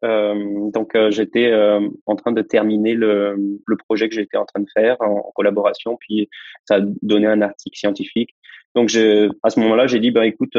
[0.04, 4.46] Euh, donc euh, j'étais euh, en train de terminer le, le projet que j'étais en
[4.46, 6.30] train de faire en, collaboration, puis
[6.66, 8.36] ça a donné un article scientifique.
[8.76, 10.58] Donc je, à ce moment-là, j'ai dit bah écoute,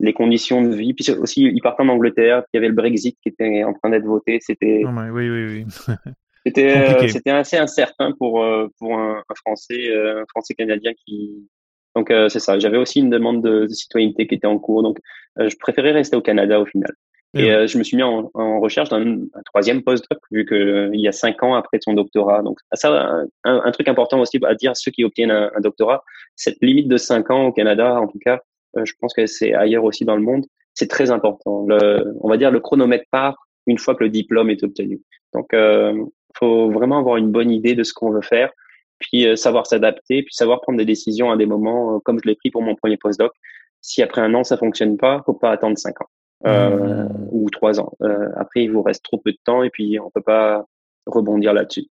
[0.00, 3.16] les conditions de vie, puis aussi il partait en Angleterre, il y avait le Brexit
[3.22, 4.82] qui était en train d'être voté, c'était.
[5.10, 5.94] oui oui oui.
[6.46, 8.46] C'était c'était assez incertain pour
[8.78, 11.48] pour un, Français un Français canadien qui
[11.96, 12.58] donc c'est ça.
[12.58, 14.98] J'avais aussi une demande de, citoyenneté qui était en cours, donc
[15.38, 16.92] je préférais rester au Canada au final.
[17.36, 20.90] Et euh, je me suis mis en, en recherche d'un troisième postdoc, vu que euh,
[20.94, 22.42] il y a cinq ans après son doctorat.
[22.42, 25.60] Donc ça, un, un, truc important aussi à dire à ceux qui obtiennent un, un,
[25.60, 26.02] doctorat,
[26.34, 28.40] cette limite de cinq ans au Canada, en tout cas,
[28.78, 31.66] euh, je pense que c'est ailleurs aussi dans le monde, c'est très important.
[31.66, 35.00] Le, on va dire le chronomètre part une fois que le diplôme est obtenu.
[35.34, 35.92] Donc, euh,
[36.38, 38.50] faut vraiment avoir une bonne idée de ce qu'on veut faire,
[38.98, 42.50] puis savoir s'adapter, puis savoir prendre des décisions à des moments, comme je l'ai pris
[42.50, 43.32] pour mon premier postdoc.
[43.80, 46.08] Si après un an ça fonctionne pas, faut pas attendre cinq ans
[46.46, 47.28] euh, mmh.
[47.30, 47.92] ou trois ans.
[48.02, 50.64] Euh, après, il vous reste trop peu de temps et puis on peut pas
[51.06, 51.86] rebondir là-dessus.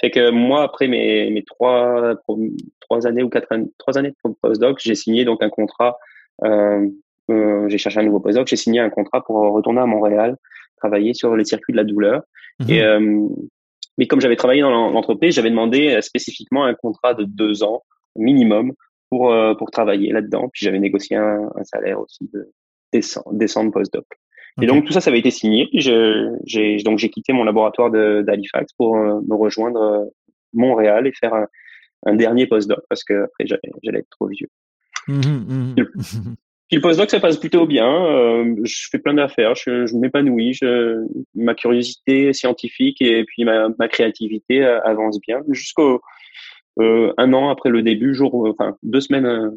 [0.00, 2.14] Fait que moi, après mes, mes trois,
[2.80, 5.98] trois années ou quatre années, trois années de postdoc, j'ai signé donc un contrat.
[6.44, 6.86] Euh,
[7.30, 8.48] euh, j'ai cherché un nouveau postdoc.
[8.48, 10.36] J'ai signé un contrat pour retourner à Montréal,
[10.76, 12.22] travailler sur les circuits de la douleur.
[12.60, 12.70] Mmh.
[12.70, 13.28] Et euh,
[13.98, 17.82] mais comme j'avais travaillé dans l'entreprise, j'avais demandé spécifiquement un contrat de deux ans
[18.16, 18.72] minimum
[19.10, 20.48] pour pour travailler là-dedans.
[20.52, 22.50] Puis j'avais négocié un, un salaire aussi de
[22.92, 24.06] décembre, post-doc.
[24.62, 25.68] Et donc tout ça, ça avait été signé.
[25.72, 30.04] J'ai donc j'ai quitté mon laboratoire d'Halifax pour euh, me rejoindre euh,
[30.52, 31.34] Montréal et faire
[32.06, 33.46] un, dernier post-doc parce que après
[33.82, 34.48] j'allais être trop vieux.
[35.08, 36.34] Mmh mmh
[36.68, 38.06] puis le postdoc, ça passe plutôt bien.
[38.06, 40.58] Euh, je fais plein d'affaires, je, je m'épanouis,
[41.34, 46.00] ma curiosité scientifique et puis ma, ma créativité avance bien jusqu'au
[46.78, 49.52] un an après le début, jour, enfin deux semaines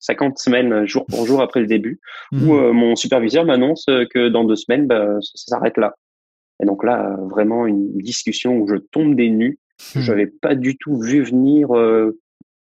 [0.00, 2.00] 50 semaines jour pour jour après le début,
[2.32, 2.50] où mhm.
[2.50, 5.94] euh, mon superviseur m'annonce que dans deux semaines, bah, ça, s'arrête là.
[6.62, 9.58] Et donc là, vraiment une discussion où je tombe des nues.
[9.94, 10.04] Je mhm.
[10.04, 12.18] J'avais pas du tout vu venir euh,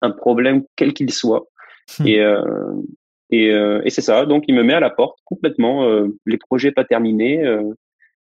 [0.00, 1.46] un problème quel qu'il soit.
[1.98, 2.06] Mhm.
[2.06, 2.42] Et euh,
[3.32, 4.26] et, et c'est ça.
[4.26, 5.86] Donc il me met à la porte complètement.
[6.26, 7.42] les projets pas terminés.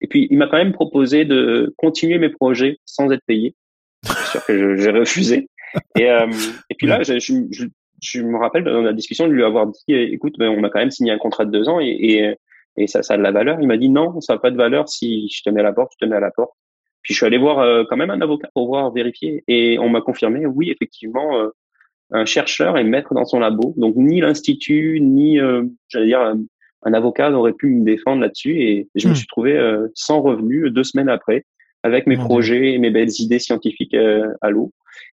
[0.00, 3.54] et puis il m'a quand même proposé de continuer mes projets sans être payé.
[4.02, 5.48] C'est sûr que j'ai refusé.
[5.98, 7.66] Et, et puis là, je, je,
[8.02, 10.70] je me rappelle dans la discussion de lui avoir dit, eh, écoute, ben, on a
[10.70, 12.34] quand même signé un contrat de deux ans et, et,
[12.76, 13.58] et ça, ça a de la valeur.
[13.60, 15.72] Il m'a dit non, ça n'a pas de valeur si je te mets à la
[15.72, 16.52] porte, je te mets à la porte.
[17.02, 19.88] Puis je suis allé voir euh, quand même un avocat pour voir vérifier et on
[19.88, 21.48] m'a confirmé, oui, effectivement, euh,
[22.10, 26.92] un chercheur est maître dans son labo, donc ni l'institut ni, euh, j'allais dire, un,
[26.92, 29.16] avocat n'aurait pu me défendre là-dessus et je me hmm.
[29.16, 31.44] suis trouvé sans revenu deux semaines après
[31.82, 33.96] avec mes projets et mes belles idées scientifiques
[34.40, 34.72] à l'eau.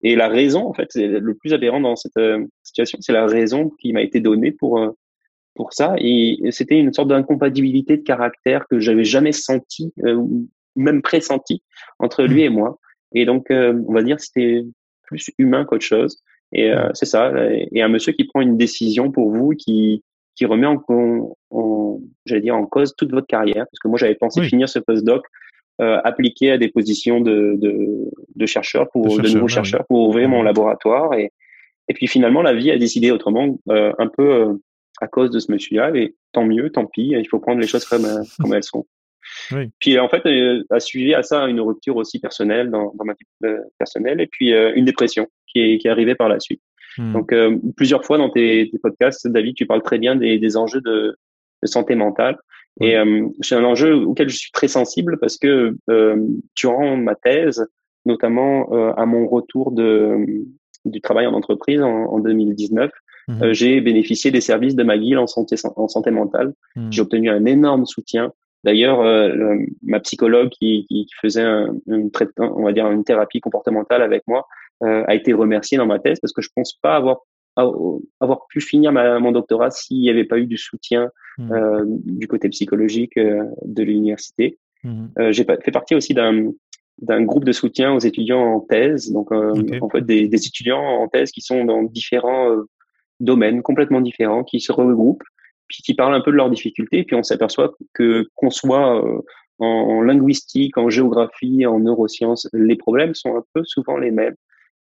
[0.03, 3.69] Et la raison, en fait, le plus aberrant dans cette euh, situation, c'est la raison
[3.81, 4.91] qui m'a été donnée pour euh,
[5.55, 5.95] pour ça.
[5.97, 11.63] Et c'était une sorte d'incompatibilité de caractère que j'avais jamais senti, euh, ou même pressenti
[11.99, 12.79] entre lui et moi.
[13.13, 14.63] Et donc, on va dire, c'était
[15.03, 16.21] plus humain qu'autre chose.
[16.53, 17.31] Et c'est ça.
[17.71, 20.01] Et un monsieur qui prend une décision pour vous, qui
[20.37, 20.81] qui remet en,
[21.49, 24.79] en j'allais dire en cause toute votre carrière, parce que moi j'avais pensé finir ce
[24.79, 25.25] postdoc
[25.81, 30.29] euh, appliqué à des positions de, de, de chercheurs pour de, nouveaux chercheurs pour ouvrir
[30.29, 31.13] mon laboratoire.
[31.13, 31.31] Et
[31.89, 34.53] et puis finalement la vie a décidé autrement euh, un peu euh,
[35.01, 35.91] à cause de ce monsieur-là.
[35.95, 38.85] Et tant mieux tant pis il faut prendre les choses comme euh, comme elles sont.
[39.51, 39.69] Oui.
[39.79, 40.23] puis en fait
[40.69, 44.21] a suivi à ça une rupture aussi personnelle dans, dans ma vie personnelle.
[44.21, 46.61] Et puis une dépression qui est qui est arrivée par la suite
[46.97, 47.13] hmm.
[47.13, 47.33] donc
[47.75, 51.17] plusieurs fois dans tes, tes, podcasts David tu parles très bien des, des enjeux de,
[51.61, 52.37] de santé mentale
[52.79, 57.15] et euh, c'est un enjeu auquel je suis très sensible parce que euh, durant ma
[57.15, 57.65] thèse,
[58.05, 60.17] notamment euh, à mon retour de,
[60.85, 62.91] du travail en entreprise en, en 2019,
[63.27, 63.43] mhm.
[63.43, 66.53] euh, j'ai bénéficié des services de McGill en santé, en santé mentale.
[66.75, 66.91] Mhm.
[66.91, 68.31] J'ai obtenu un énorme soutien.
[68.63, 74.01] D'ailleurs, euh, ma psychologue qui, qui faisait un, une, on va dire une thérapie comportementale
[74.01, 74.45] avec moi
[74.81, 77.17] a été remerciée dans ma thèse parce que je pense pas avoir
[78.19, 81.51] avoir pu finir ma, mon doctorat s'il n'y avait pas eu du soutien mmh.
[81.51, 84.59] euh, du côté psychologique euh, de l'université.
[84.83, 85.05] Mmh.
[85.19, 86.51] Euh, j'ai fait partie aussi d'un
[86.99, 90.81] d'un groupe de soutien aux étudiants en thèse, donc euh, en fait des, des, étudiants
[90.81, 92.63] en thèse qui sont dans différents euh,
[93.19, 95.23] domaines complètement différents, qui se regroupent,
[95.67, 98.99] puis qui parlent un peu de leurs difficultés, puis on s'aperçoit que qu'on soit
[99.59, 104.35] en, linguistique, en géographie, en neurosciences, les problèmes sont un peu souvent les mêmes,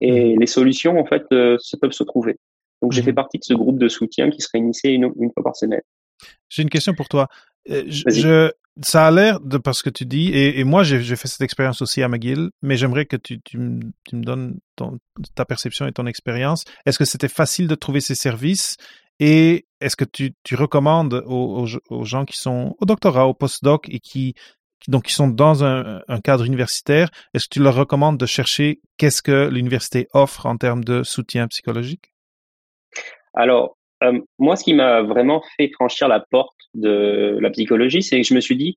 [0.01, 0.39] et mmh.
[0.39, 2.37] les solutions en fait se peuvent se trouver.
[2.81, 3.15] Donc j'ai fait mhm.
[3.15, 5.81] partie de ce groupe de soutien qui se réunissait une, fois par semaine.
[6.49, 7.27] J'ai une question pour toi.
[7.69, 11.27] Euh, je, ça a l'air de parce que tu dis, et, et moi j'ai fait
[11.27, 14.97] cette expérience aussi à McGill, mais j'aimerais que tu, tu, me, tu, me donnes ton,
[15.35, 16.63] ta perception et ton expérience.
[16.85, 18.77] Est-ce que c'était facile de trouver ces services?
[19.19, 23.87] Et est-ce que tu, tu recommandes aux, aux, gens qui sont au doctorat, au postdoc
[23.89, 24.33] et qui
[24.87, 28.79] donc qui sont dans un, un cadre universitaire, est-ce que tu leur recommandes de chercher
[28.97, 32.11] qu'est-ce que l'université offre en termes de soutien psychologique?
[33.33, 38.21] Alors, euh, moi, ce qui m'a vraiment fait franchir la porte de la psychologie, c'est
[38.21, 38.75] que je me suis dit,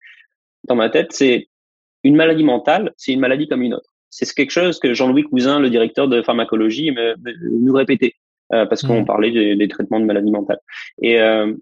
[0.65, 1.49] dans ma tête, c'est
[2.03, 3.91] une maladie mentale, c'est une maladie comme une autre.
[4.11, 7.15] C'est quelque chose que Jean-Louis Cousin, le directeur de pharmacologie, me,
[7.51, 8.15] nous répétait
[8.53, 9.07] euh, parce qu'on mmh.
[9.07, 10.61] parlait des, traitements de maladies mentales.
[11.03, 11.53] Et euh,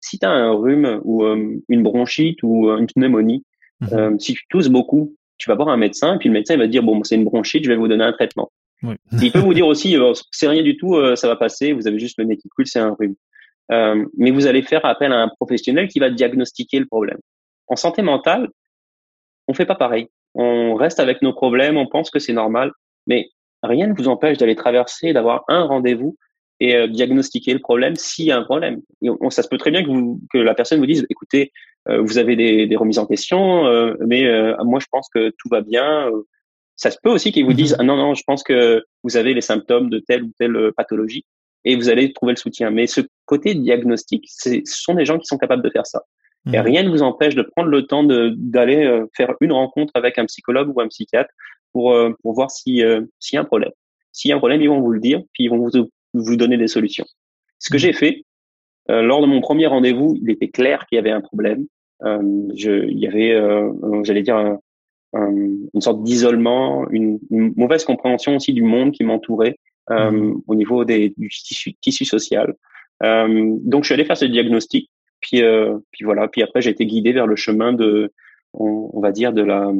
[0.00, 3.44] si tu as un rhume ou une bronchite ou une pneumonie,
[3.90, 4.20] mmh.
[4.20, 6.70] si tu tousses beaucoup, tu vas voir un médecin et puis le médecin va te
[6.70, 8.50] dire bon c'est une bronchite, je vais vous donner un traitement.
[8.82, 8.96] Oui.
[9.22, 9.96] il peut vous dire aussi
[10.30, 12.80] c'est rien du tout, ça va passer, vous avez juste le nez qui coule, c'est
[12.80, 13.14] un rhume.
[13.68, 17.18] mais vous allez faire appel à un professionnel qui va diagnostiquer le problème.
[17.66, 18.48] En santé mentale,
[19.48, 20.08] on fait pas pareil.
[20.34, 22.72] On reste avec nos problèmes, on pense que c'est normal,
[23.06, 23.28] mais
[23.62, 26.16] rien ne vous empêche d'aller traverser, d'avoir un rendez-vous
[26.60, 28.80] et euh, diagnostiquer le problème s'il y a un problème.
[29.30, 31.52] ça se peut très bien que, vous, que la personne vous dise, écoutez,
[31.88, 34.24] euh, vous avez des, des, remises en question, euh, mais
[34.64, 36.10] moi je pense que tout va bien.
[36.76, 39.34] Ça se peut aussi qu'ils vous disent, ah, non, non, je pense que vous avez
[39.34, 41.24] les symptômes de telle ou telle pathologie
[41.64, 42.70] et vous allez trouver le soutien.
[42.70, 46.02] Mais ce côté diagnostic, ce sont des gens qui sont capables de faire ça.
[46.52, 46.64] Et mhm.
[46.64, 50.74] rien ne vous empêche de prendre le temps d'aller faire une rencontre avec un psychologue
[50.74, 51.30] ou un psychiatre
[51.72, 53.72] pour, pour voir s'il y a un problème.
[54.12, 56.36] S'il y a un problème, ils vont vous le dire, puis ils vont vous vous
[56.36, 57.06] donner des solutions.
[57.58, 57.80] Ce que mmh.
[57.80, 58.24] j'ai fait,
[58.90, 61.66] euh, lors de mon premier rendez-vous, il était clair qu'il y avait un problème.
[62.04, 63.72] Euh, je, il y avait, euh,
[64.04, 64.58] j'allais dire, un,
[65.16, 69.56] une sorte d'isolement, une, mauvaise compréhension aussi du monde qui m'entourait
[69.90, 70.42] euh, mmh.
[70.46, 72.54] au niveau des, du tissu, tissu social.
[73.02, 74.90] Euh, donc, je suis allé faire ce diagnostic.
[75.20, 75.42] Puis,
[75.90, 76.28] puis voilà.
[76.28, 78.12] Puis après, j'ai été guidé vers le chemin de,
[78.52, 79.72] on, on va dire, de la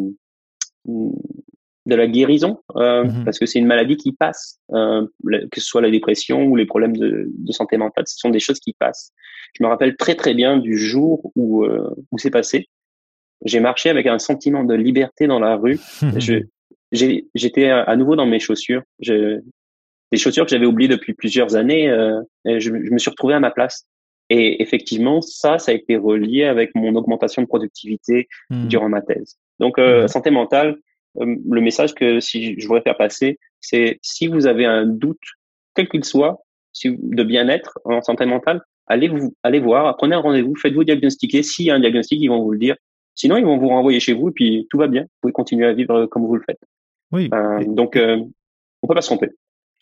[1.87, 3.25] de la guérison, euh, mhm.
[3.25, 5.07] parce que c'est une maladie qui passe, euh,
[5.51, 8.41] que ce soit la dépression ou les problèmes de, de, santé mentale, ce sont des
[8.41, 9.13] choses qui passent.
[9.59, 12.69] Je me rappelle très très bien du jour où, euh, où c'est passé.
[13.45, 15.79] J'ai marché avec un sentiment de liberté dans la rue.
[16.93, 18.83] J'étais à nouveau dans mes chaussures.
[19.01, 19.41] Je,
[20.13, 21.91] des chaussures que j'avais oubliées depuis plusieurs années.
[21.91, 23.87] Euh, je, je, me suis retrouvé à ma place.
[24.31, 28.69] Et effectivement, ça, ça a été relié avec mon augmentation de productivité hmm.
[28.69, 29.37] durant ma thèse.
[29.61, 30.77] Donc, euh, santé mentale, euh,
[31.21, 35.23] le message que si je voudrais faire passer, c'est si vous avez un doute,
[35.75, 40.21] quel qu'il soit, si, de bien-être en santé mentale, allez vous, allez voir, prenez un
[40.21, 41.43] rendez-vous, faites-vous diagnostiquer.
[41.43, 42.77] S'il y a un diagnostic, ils vont vous le dire.
[43.15, 45.03] Sinon, ils vont vous renvoyer chez vous et puis tout va bien.
[45.03, 46.61] Vous pouvez continuer à vivre comme vous le faites.
[47.13, 47.31] Oui.
[47.33, 48.19] Euh, donc, euh,
[48.83, 49.29] on peut pas se tromper.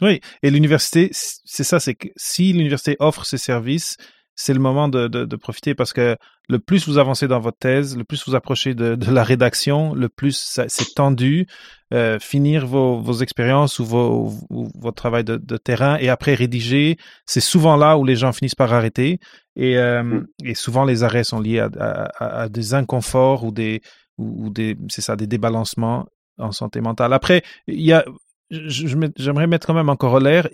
[0.02, 0.20] Oui.
[0.42, 3.96] Et l'université, c'est ça, c'est que si l'université offre ses services,
[4.34, 6.16] c'est le moment de, de, de, profiter parce que
[6.48, 9.94] le plus vous avancez dans votre thèse, le plus vous approchez de, de la rédaction,
[9.94, 11.46] le plus c'est tendu.
[11.92, 16.96] Euh, finir vos, vos expériences ou vos, votre travail de, de, terrain et après rédiger,
[17.26, 19.20] c'est souvent là où les gens finissent par arrêter.
[19.56, 20.26] Et, euh, mm.
[20.44, 23.82] et souvent les arrêts sont liés à, à, à des inconforts ou des,
[24.16, 26.06] ou, des c'est ça, des débalancements
[26.38, 27.12] en santé mentale.
[27.12, 28.06] Après, il y a,
[28.50, 30.48] j'aimerais mettre quand même en corollaire,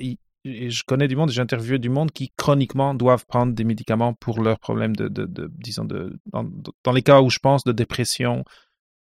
[0.70, 4.42] je connais du monde, j'ai interviewé du monde qui chroniquement doivent prendre des médicaments pour
[4.42, 8.44] leurs problèmes de, de, de disons, de, dans, les cas où je pense de dépression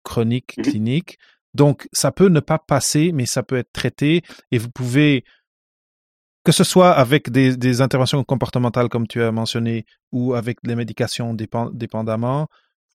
[0.02, 1.18] chronique mmh clinique.
[1.52, 4.22] Donc, ça peut ne pas passer, mais ça peut être traité
[4.52, 5.24] et vous pouvez,
[6.44, 10.76] que ce soit avec des, des interventions comportementales comme tu as mentionné ou avec des
[10.76, 12.46] médications dépendamment,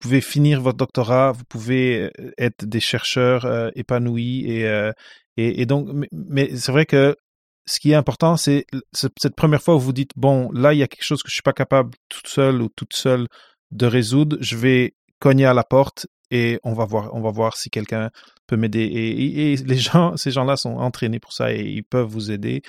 [0.01, 4.91] vous pouvez finir votre doctorat, vous pouvez euh, être des chercheurs euh, épanouis et, euh,
[5.37, 7.15] et, et, donc, mais c'est vrai que
[7.65, 10.83] ce qui est important, c'est cette première fois où vous dites, bon, là, il y
[10.83, 13.27] a quelque chose que je suis pas capable toute seule ou toute seule
[13.71, 17.55] de résoudre, je vais cogner à la porte et on va voir, on va voir
[17.55, 18.09] si quelqu'un
[18.47, 18.81] peut m'aider.
[18.81, 22.61] Et, les gens, ces gens-là sont entraînés pour ça et ils peuvent vous aider.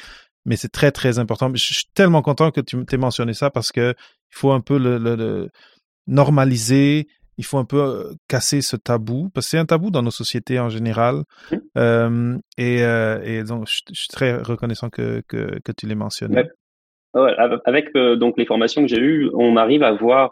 [0.44, 1.50] Mais c'est très, très important.
[1.54, 4.78] Je suis tellement content que tu t'aies mentionné ça parce que il faut un peu
[4.78, 5.50] le
[6.06, 7.06] normaliser
[7.38, 10.10] il faut un peu euh, casser ce tabou, parce que c'est un tabou dans nos
[10.10, 11.22] sociétés en général.
[11.50, 11.56] Mmh.
[11.78, 16.44] Euh, et, euh, et, donc, je, suis très reconnaissant que, que, que tu l'aies mentionné.
[17.64, 20.30] avec donc les formations que j'ai eues, on arrive à voir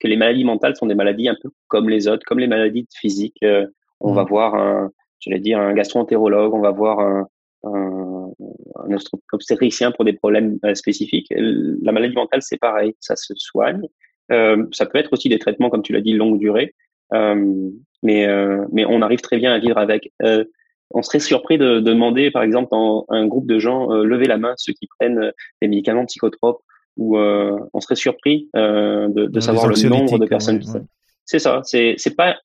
[0.00, 2.86] que les maladies mentales sont des maladies un peu comme les autres, comme les maladies
[2.94, 3.44] physiques.
[4.00, 4.28] on va mmh.
[4.28, 7.26] voir un, je vais dire, un gastro-entérologue, on va voir un,
[7.64, 8.30] un,
[8.76, 8.96] un
[9.32, 11.32] obstétricien pour des problèmes spécifiques.
[11.36, 13.82] La maladie mentale, c'est pareil, ça se soigne.
[14.32, 16.74] Euh, ça peut être aussi des traitements, comme tu l'as dit, longue durée,
[17.14, 17.70] euh,
[18.02, 20.12] mais euh, mais on arrive très bien à vivre avec.
[20.90, 24.38] on serait surpris de, de, demander, par exemple, dans un groupe de gens, lever la
[24.38, 26.62] main ceux qui prennent des médicaments psychotropes,
[26.96, 30.62] ou on serait surpris de, de savoir le nombre de personnes.
[31.24, 31.60] C'est ça.
[31.64, 32.38] C'est c'est pas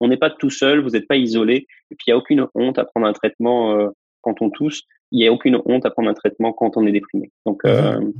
[0.00, 2.46] on n'est pas tout seul, vous n'êtes pas isolé, et puis il y a aucune
[2.54, 3.90] honte à prendre un traitement
[4.20, 6.92] quand on tousse il n'y a aucune honte à prendre un traitement quand on est
[6.92, 7.30] déprimé.
[7.46, 8.12] Donc, mmh euh, mmh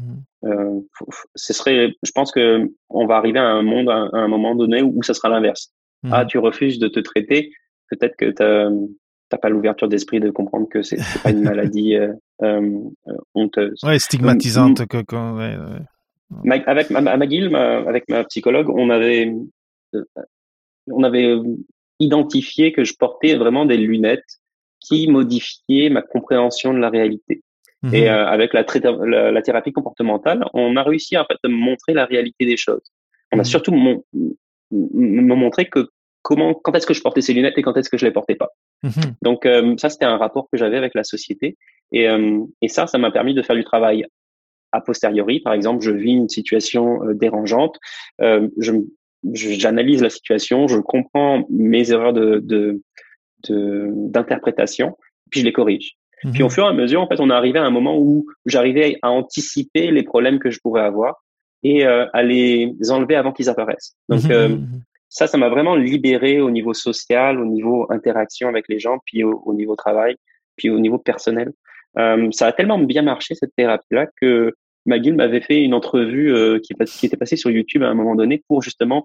[0.45, 0.80] euh,
[1.34, 4.82] ce serait, je pense que on va arriver à un monde à, un moment donné
[4.82, 5.72] où, ça sera l'inverse.
[6.05, 7.51] Mmh ah, tu refuses de te traiter,
[7.91, 12.12] peut-être que tu n'as pas l'ouverture d'esprit de comprendre que c'est pas une maladie euh,
[12.43, 12.80] euh,
[13.34, 13.80] honteuse.
[13.82, 14.86] Ouais, stigmatisante.
[14.86, 16.62] que, ouais, ouais.
[16.66, 19.34] Avec ma, McGill, avec ma psychologue, on avait,
[20.86, 21.36] on avait
[21.99, 24.39] identifié que je portais vraiment des lunettes
[24.81, 27.43] qui modifiaient ma compréhension de la réalité.
[27.83, 27.95] Mhm.
[27.95, 28.64] Et euh, avec la,
[29.31, 32.83] la, thérapie comportementale, on a réussi en fait à montrer la réalité des choses.
[33.33, 33.45] On a mhm.
[33.45, 35.89] surtout me montré que
[36.22, 38.35] comment, quand est-ce que je portais ces lunettes et quand est-ce que je les portais
[38.35, 38.49] pas.
[38.83, 39.14] Mhm.
[39.22, 41.57] Donc euh, ça, c'était un rapport que j'avais avec la société.
[41.93, 44.07] Et, euh, et ça, ça m'a permis de faire du travail
[44.72, 45.41] a posteriori.
[45.41, 47.79] Par exemple, je vis une situation dérangeante,
[48.20, 48.72] je
[49.33, 52.83] j'analyse la situation, je comprends mes erreurs de
[53.49, 54.97] d'interprétation,
[55.30, 55.97] puis je les corrige.
[56.32, 56.53] Puis au mhm.
[56.53, 59.11] fur et à mesure, en fait, on est arrivé à un moment où j'arrivais à
[59.11, 61.22] anticiper les problèmes que je pourrais avoir
[61.62, 63.95] et euh, à les enlever avant qu'ils apparaissent.
[64.09, 68.49] Donc mhm, euh, mhm, ça, ça m'a vraiment libéré au niveau social, au niveau interaction
[68.49, 70.16] avec les gens, puis au, niveau travail,
[70.57, 71.53] puis au niveau personnel.
[71.99, 74.53] Euh, ça a tellement bien marché cette thérapie-là que
[74.86, 78.43] McGill m'avait fait une entrevue qui, qui, était passée sur YouTube à un moment donné
[78.49, 79.05] pour justement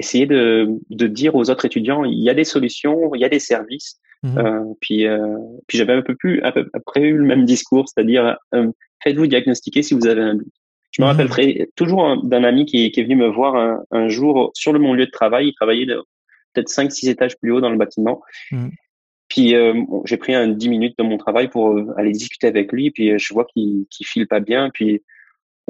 [0.00, 3.28] essayer de, de, dire aux autres étudiants il y a des solutions, il y a
[3.28, 4.00] des services.
[4.22, 4.38] Mhm.
[4.38, 5.36] Euh, puis, euh,
[5.66, 8.70] puis j'avais un peu plus peu, après eu le même discours, c'est-à-dire euh,
[9.02, 10.52] faites-vous diagnostiquer si vous avez un doute.
[10.90, 11.12] Je me mhm.
[11.12, 14.78] rappellerai toujours d'un ami qui, qui, est venu me voir un, un, jour sur le
[14.78, 15.48] mon lieu de travail.
[15.48, 15.86] Il travaillait
[16.52, 18.20] peut-être 5-6 étages plus haut dans le bâtiment.
[18.50, 18.70] Mhm.
[19.28, 19.54] Puis
[20.06, 22.90] j'ai pris un 10 minutes de mon travail pour aller discuter avec lui.
[22.90, 24.70] Puis je vois qu'il qu file pas bien.
[24.74, 25.04] Puis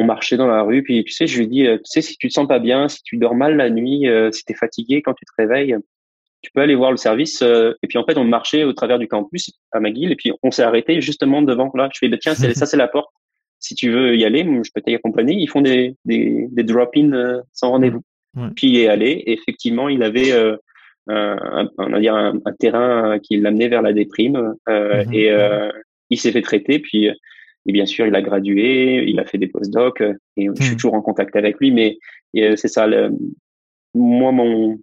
[0.01, 2.29] on marchait dans la rue, puis tu sais, je lui dis, tu sais, si tu
[2.29, 5.13] te sens pas bien, si tu dors mal la nuit, si tu es fatigué quand
[5.15, 5.77] tu te réveilles,
[6.43, 7.43] tu peux aller voir le service.
[7.43, 10.33] Euh, et puis en fait, on marchait au travers du campus à McGill et puis
[10.43, 11.71] on s'est arrêté justement devant.
[11.75, 13.11] Là, je fais, bah, tiens, ça c'est la porte.
[13.59, 15.35] Si tu veux y aller, je peux t'accompagner.
[15.35, 18.03] Ils font des, des, des drop-in euh, sans rendez-vous.
[18.57, 19.11] Puis il est allé.
[19.11, 20.57] Et effectivement, il avait euh,
[21.09, 25.13] un, on va dire un, terrain qui l'amenait vers la déprime euh, mhm.
[25.13, 25.31] et
[26.09, 26.79] il s'est fait traiter.
[26.79, 27.11] Puis
[27.67, 30.03] et bien sûr, il a gradué, il a fait des post-docs
[30.37, 30.77] et je suis mhm.
[30.77, 31.71] toujours en contact avec lui.
[31.71, 31.99] Mais
[32.35, 32.87] c'est ça.
[32.87, 33.11] Le,
[33.95, 34.79] moi, mon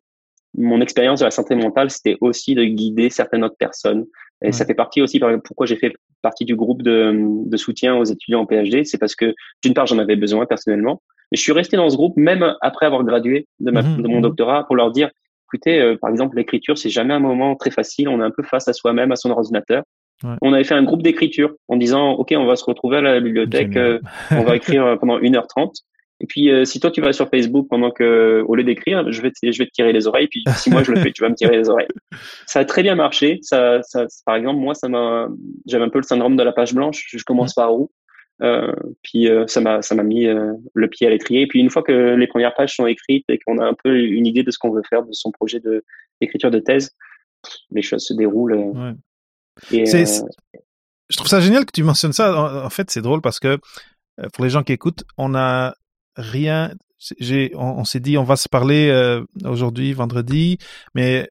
[0.58, 4.06] mon expérience de la santé mentale, c'était aussi de guider certaines autres personnes.
[4.44, 7.14] Et ça fait partie aussi pourquoi j'ai fait partie du groupe de,
[7.48, 8.84] de soutien aux étudiants en PhD.
[8.86, 11.02] C'est parce que d'une part, j'en avais besoin personnellement.
[11.32, 14.08] Mais je suis resté dans ce groupe même après avoir gradué de, ma, mmh, de
[14.08, 14.22] mon mmh.
[14.22, 15.10] doctorat pour leur dire,
[15.48, 18.10] écoutez, euh, par exemple, l'écriture, c'est jamais un moment très facile.
[18.10, 19.84] On est un peu face à soi-même, à son ordinateur.
[20.42, 23.20] On avait fait un groupe d'écriture en disant, OK, on va se retrouver à la
[23.20, 24.00] bibliothèque, euh,
[24.32, 25.84] on va écrire euh, pendant 1h30.
[26.20, 29.22] Et puis, euh, si toi, tu vas sur Facebook pendant que, au lieu d'écrire, je
[29.22, 30.28] vais, te, je vais te tirer les oreilles.
[30.28, 31.88] Puis, si moi, je le fais, tu vas me tirer les oreilles.
[32.48, 33.38] Ça a très bien marché.
[33.44, 35.28] Ça, ça, par exemple, moi, ça m'a,
[35.68, 37.08] j'avais un peu le syndrome de la page blanche.
[37.12, 37.92] Je commence par où?
[38.42, 38.72] Euh,
[39.04, 41.42] puis, euh, ça m'a, ça m'a mis euh, le pied à l'étrier.
[41.42, 43.96] Et puis, une fois que les premières pages sont écrites et qu'on a un peu
[44.00, 45.84] une idée de ce qu'on veut faire de son projet de,
[46.20, 46.96] d'écriture de thèse,
[47.70, 48.56] les choses se déroulent.
[48.56, 48.94] Ouais.
[49.72, 52.66] Et, je trouve ça génial que tu mentionnes ça.
[52.66, 53.60] En fait, c'est drôle parce que
[54.34, 55.74] pour les gens qui écoutent, on a
[56.18, 56.74] rien.
[57.20, 60.58] J'ai, on, s'est dit, on va se parler euh, aujourd'hui, vendredi,
[60.96, 61.30] mais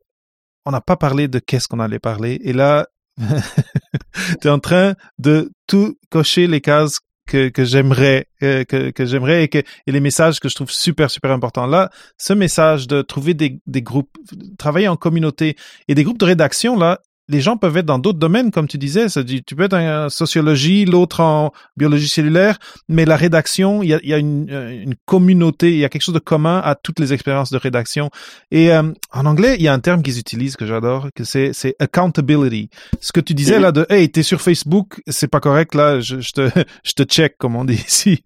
[0.64, 2.38] on n'a pas parlé de qu'est-ce qu'on allait parler.
[2.42, 2.86] Et là,
[3.18, 9.04] tu es en train de tout cocher les cases que, que j'aimerais euh, que, que
[9.04, 12.86] j'aimerais et que et les messages que je trouve super super importants là ce message
[12.86, 14.16] de trouver des, des groupes
[14.58, 15.56] travailler en communauté
[15.88, 18.78] et des groupes de rédaction là les gens peuvent être dans d'autres domaines, comme tu
[18.78, 19.08] disais.
[19.08, 22.58] Ça tu peux être en sociologie, l'autre en biologie cellulaire,
[22.88, 25.84] mais la rédaction, il y a, il y a une, euh, une, communauté, il y
[25.84, 28.10] a quelque chose de commun à toutes les expériences de rédaction.
[28.50, 31.50] Et euh, en anglais, il y a un terme qu'ils utilisent que j'adore, que c'est
[31.52, 32.70] c'est accountability.
[33.00, 36.20] Ce que tu disais là de, hey, t'es sur Facebook, c'est pas correct là, je,
[36.20, 36.48] je te
[36.84, 38.24] je te check comme on dit ici.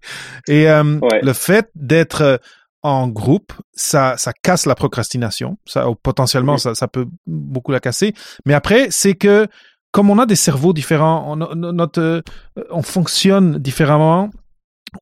[0.48, 2.40] Et euh, le fait d'être
[2.82, 5.58] en groupe, ça, ça casse la procrastination.
[5.66, 8.14] Ça, potentiellement, ça, ça peut beaucoup la casser.
[8.46, 9.48] Mais après, c'est que
[9.92, 12.22] comme on a des cerveaux différents, on, notre, euh,
[12.70, 14.30] on fonctionne différemment.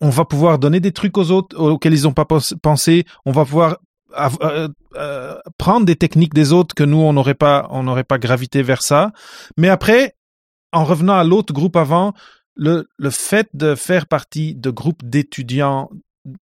[0.00, 2.26] On va pouvoir donner des trucs aux autres auxquels ils n'ont pas
[2.62, 3.04] pensé.
[3.24, 3.78] On va pouvoir
[4.18, 8.18] euh, euh, prendre des techniques des autres que nous on n'aurait pas, on n'aurait pas
[8.18, 9.12] gravité vers ça.
[9.56, 10.14] Mais après,
[10.72, 12.12] en revenant à l'autre groupe avant,
[12.54, 15.90] le, le fait de faire partie de groupes d'étudiants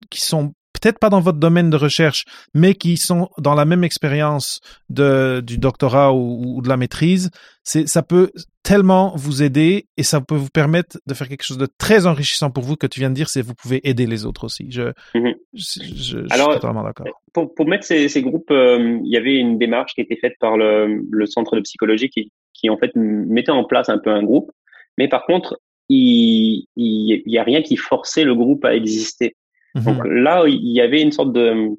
[0.09, 3.83] qui sont peut-être pas dans votre domaine de recherche, mais qui sont dans la même
[3.83, 4.59] expérience
[4.89, 7.31] de, du doctorat ou, de la maîtrise,
[7.63, 8.31] c'est, ça peut
[8.63, 12.51] tellement vous aider et ça peut vous permettre de faire quelque chose de très enrichissant
[12.51, 14.67] pour vous que tu viens de dire, c'est vous pouvez aider les autres aussi.
[14.71, 15.35] Je, mhm.
[15.53, 17.07] je, je, Alors, suis totalement d'accord.
[17.33, 20.35] Pour, pour mettre ces, ces groupes, euh, il y avait une démarche qui était faite
[20.39, 24.09] par le, le centre de psychologie qui, qui en fait mettait en place un peu
[24.09, 24.51] un groupe,
[24.97, 25.59] mais par contre,
[25.89, 29.35] il, il, il y a rien qui forçait le groupe à exister.
[29.75, 30.11] Donc mhm.
[30.11, 31.69] là, il y avait une sorte de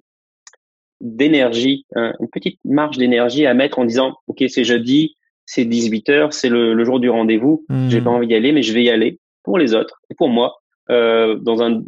[1.03, 6.33] d'énergie, une petite marge d'énergie à mettre en disant, OK, c'est jeudi, c'est 18 heures,
[6.33, 8.17] c'est le, jour du rendez-vous, j'ai pas mhm.
[8.17, 10.57] envie d'y aller, mais je vais y aller pour les autres et pour moi.
[10.89, 11.83] Euh, dans un,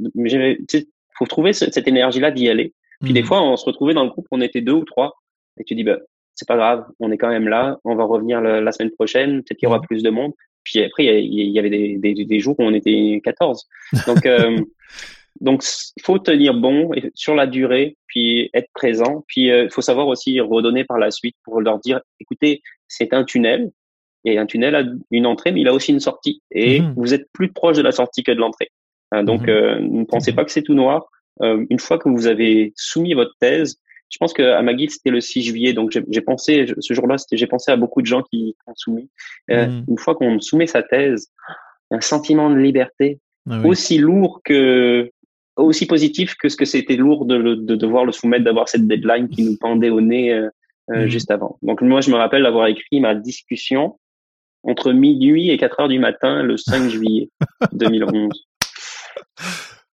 [1.17, 2.75] faut trouver cette énergie-là d'y aller.
[3.01, 3.27] Puis des mhm.
[3.27, 5.15] fois, on se retrouvait dans le groupe, on était deux ou trois,
[5.59, 5.99] et tu dis bah
[6.35, 9.59] c'est pas grave, on est quand même là, on va revenir la, semaine prochaine, peut-être
[9.59, 10.33] qu'il y aura plus de monde.
[10.63, 13.67] Puis après, il y, avait des, des, des, jours où on était 14.
[14.07, 14.61] Donc, euh,
[15.41, 15.65] donc
[15.97, 19.25] il faut tenir bon sur la durée, puis être présent.
[19.29, 23.13] Puis euh, il faut savoir aussi redonner par la suite pour leur dire, écoutez, c'est
[23.13, 23.71] un tunnel,
[24.25, 26.43] et un tunnel a une entrée, mais il a aussi une sortie.
[26.51, 26.95] Et mhm.
[26.97, 28.71] vous êtes plus proche de la sortie que de l'entrée.
[29.13, 29.49] Hein, donc, mhm.
[29.49, 30.37] euh, ne pensez mhm.
[30.37, 31.07] pas que c'est tout noir.
[31.43, 33.77] Euh, une fois que vous avez soumis votre thèse,
[34.11, 37.47] je pense que à McGill c'était le 6 juillet, donc j'ai pensé ce jour-là, j'ai
[37.47, 39.11] pensé à beaucoup de gens qui ont soumis.
[39.51, 41.29] Euh, une fois qu'on soumet sa thèse,
[41.91, 43.21] un sentiment de liberté
[43.51, 45.11] ah aussi lourd que
[45.63, 49.29] aussi positif que ce que c'était lourd de, de, devoir le soumettre, d'avoir cette deadline
[49.29, 51.59] qui nous pendait au nez euh, juste avant.
[51.63, 53.99] Donc moi, je me rappelle d'avoir écrit ma discussion
[54.63, 57.29] entre minuit et 4 heures du matin le 5 juillet
[57.73, 58.47] 2011.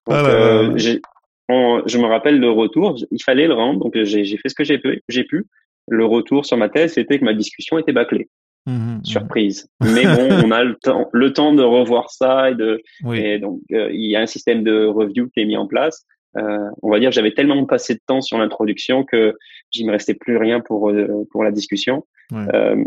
[0.08, 4.56] Donc, euh, je me rappelle le retour, il fallait le rendre, donc j'ai fait ce
[4.56, 5.46] que j'ai pu, j'ai pu.
[5.88, 8.30] Le retour sur ma thèse, c'était que ma discussion était bâclée.
[8.66, 9.06] Mmh, mmh, mmh.
[9.06, 9.70] Surprise.
[9.84, 12.82] Mais bon, on a le temps, le temps de revoir ça et de,
[13.14, 16.06] et donc euh, il y a un système de review qui est mis en place.
[16.38, 19.36] Euh, on va dire, j'avais tellement passé de temps sur l'introduction que
[19.74, 22.06] il me restait plus rien pour euh, pour la discussion.
[22.34, 22.84] Euh,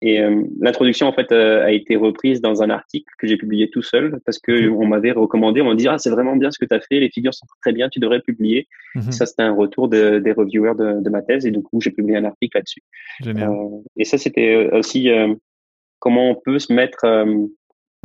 [0.00, 3.82] et euh, l'introduction en fait a été reprise dans un article que j'ai publié tout
[3.82, 6.64] seul parce que on m'avait recommandé, on m'a dit ah c'est vraiment bien ce que
[6.64, 8.68] tu as fait, les figures sont très bien, tu devrais publier.
[8.94, 9.12] Mhm.
[9.12, 11.90] Ça c'était un retour de, des reviewers de, de, ma thèse et du coup j'ai
[11.90, 12.82] publié un article là-dessus.
[13.96, 15.10] et ça c'était aussi
[15.98, 17.04] comment on peut se mettre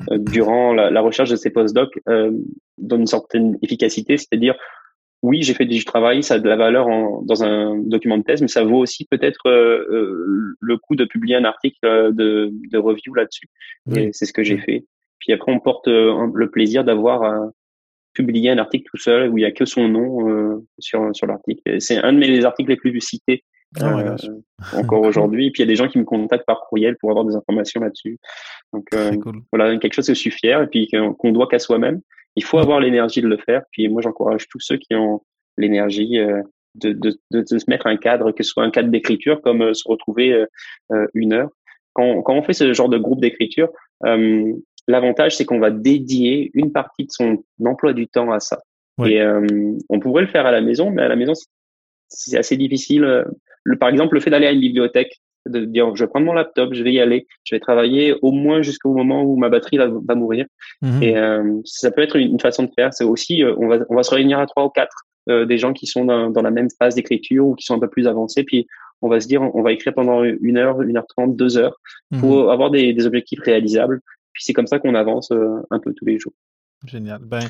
[0.10, 2.32] durant la, la, recherche de ces postdocs euh,
[2.78, 4.56] dans une certaine efficacité, c'est-à-dire
[5.24, 8.24] oui, j'ai fait du travail, ça a de la valeur en, dans un document de
[8.24, 12.12] thèse, mais ça vaut aussi peut-être euh, euh, le coup de publier un article euh,
[12.12, 13.48] de, de review là-dessus.
[13.96, 14.86] Et c'est ce que j'ai fait.
[15.20, 17.50] Puis après, on porte le plaisir d'avoir
[18.14, 21.80] publié un article tout seul où il y a que son nom sur sur l'article.
[21.80, 23.46] C'est un de mes articles les plus cités
[23.80, 24.16] ah
[24.74, 25.50] encore aujourd'hui.
[25.52, 27.80] Puis il y a des gens qui me contactent par courriel pour avoir des informations
[27.80, 28.20] là-dessus.
[28.74, 28.90] Donc
[29.54, 32.02] voilà, quelque chose que je suis fier et puis qu'on doit qu'à soi-même.
[32.36, 33.62] Il faut avoir l'énergie de le faire.
[33.72, 35.22] Puis moi, j'encourage tous ceux qui ont
[35.58, 36.42] l'énergie euh,
[36.76, 39.74] de, de, de, se mettre un cadre, que ce soit un cadre d'écriture, comme euh,
[39.74, 40.46] se retrouver
[40.92, 41.50] euh, une heure.
[41.94, 43.70] Quand, quand on fait ce genre de groupe d'écriture,
[44.88, 48.60] l'avantage, c'est qu'on va dédier une partie de son emploi du temps à ça.
[49.06, 49.22] Et
[49.90, 51.34] on pourrait le faire à la maison, mais à la maison,
[52.08, 53.26] c'est assez difficile.
[53.64, 56.34] Le, par exemple, le fait d'aller à une bibliothèque, de dire je vais prendre mon
[56.34, 59.78] laptop, je vais y aller, je vais travailler au moins jusqu'au moment où ma batterie
[59.78, 60.46] va, va mourir.
[60.82, 61.04] Mhm.
[61.04, 62.94] Et euh, ça peut être une, façon de faire.
[62.94, 65.58] C'est aussi euh, on va on va se réunir à trois ou quatre euh, des
[65.58, 68.08] gens qui sont dans, dans la même phase d'écriture ou qui sont un peu plus
[68.08, 68.68] avancés, puis
[69.02, 71.80] on va se dire on va écrire pendant une heure, une heure trente, deux heures
[72.20, 72.50] pour mhm.
[72.50, 74.02] avoir des, des objectifs réalisables.
[74.32, 76.34] Puis c'est comme ça qu'on avance un peu tous les jours.
[76.88, 77.20] Génial.
[77.24, 77.42] Ben,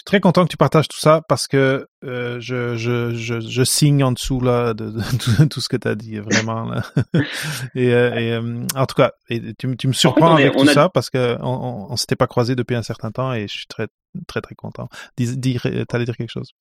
[0.00, 3.64] suis très content que tu partages tout ça parce que euh, je, je, je, je,
[3.64, 6.82] signe en dessous là de, de, tout, ce que tu as dit vraiment là.
[7.74, 10.90] et, euh, et euh, en tout cas, et tu, tu me surprends avec tout ça
[10.90, 13.88] parce que on, on, s'était pas croisé depuis un certain temps et je suis très
[14.26, 14.88] très très content.
[15.16, 16.52] Dis, dis t'allais dire quelque chose?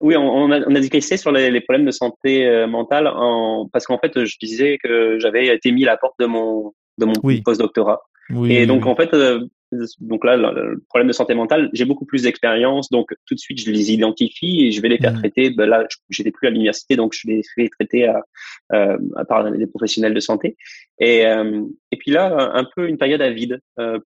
[0.00, 3.66] Oui, on, a, on a discuté sur les, les, problèmes de santé euh, mentale en,
[3.72, 7.06] parce qu'en fait, je disais que j'avais été mis à la porte de mon de
[7.06, 7.42] mon oui.
[7.42, 8.00] post-doctorat.
[8.30, 9.14] Oui, et donc, en fait,
[10.00, 13.60] donc là, le problème de santé mentale, j'ai beaucoup plus d'expérience, donc tout de suite,
[13.60, 15.18] je les identifie et je vais les faire mmh.
[15.18, 15.50] traiter.
[15.50, 18.22] Ben là, j'étais plus à l'université, donc je les fais traiter à,
[18.72, 20.56] euh, à par des professionnels de santé.
[20.98, 23.98] Et, euh, et puis là, un peu une période à vide, euh,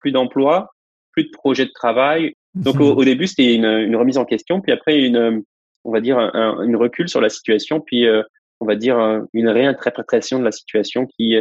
[0.00, 0.70] plus d'emploi,
[1.12, 2.34] plus de projets de travail.
[2.54, 2.82] Donc mmh.
[2.82, 5.42] au, début, c'était une, une, remise en question, puis après une,
[5.84, 8.22] on va dire, un, une recul sur la situation, puis euh,
[8.60, 8.98] on va dire
[9.32, 11.36] une réinterprétation de la situation qui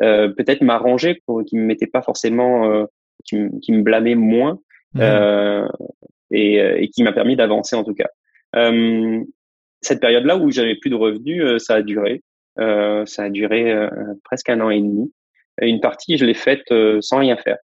[0.00, 2.86] euh, peut-être m'arrangeait, qui me mettait pas forcément
[3.24, 4.58] qui, me blâmait moins
[4.94, 5.00] mmh.
[5.00, 5.68] euh,
[6.30, 8.08] et, euh, et, qui m'a permis d'avancer en tout cas.
[8.56, 9.22] Euh,
[9.80, 12.22] cette période-là où j'avais plus de revenus, euh, ça a duré.
[12.58, 13.74] Euh, ça a duré
[14.24, 15.12] presque un an et demi.
[15.60, 17.58] Une partie, je l'ai faite sans rien faire,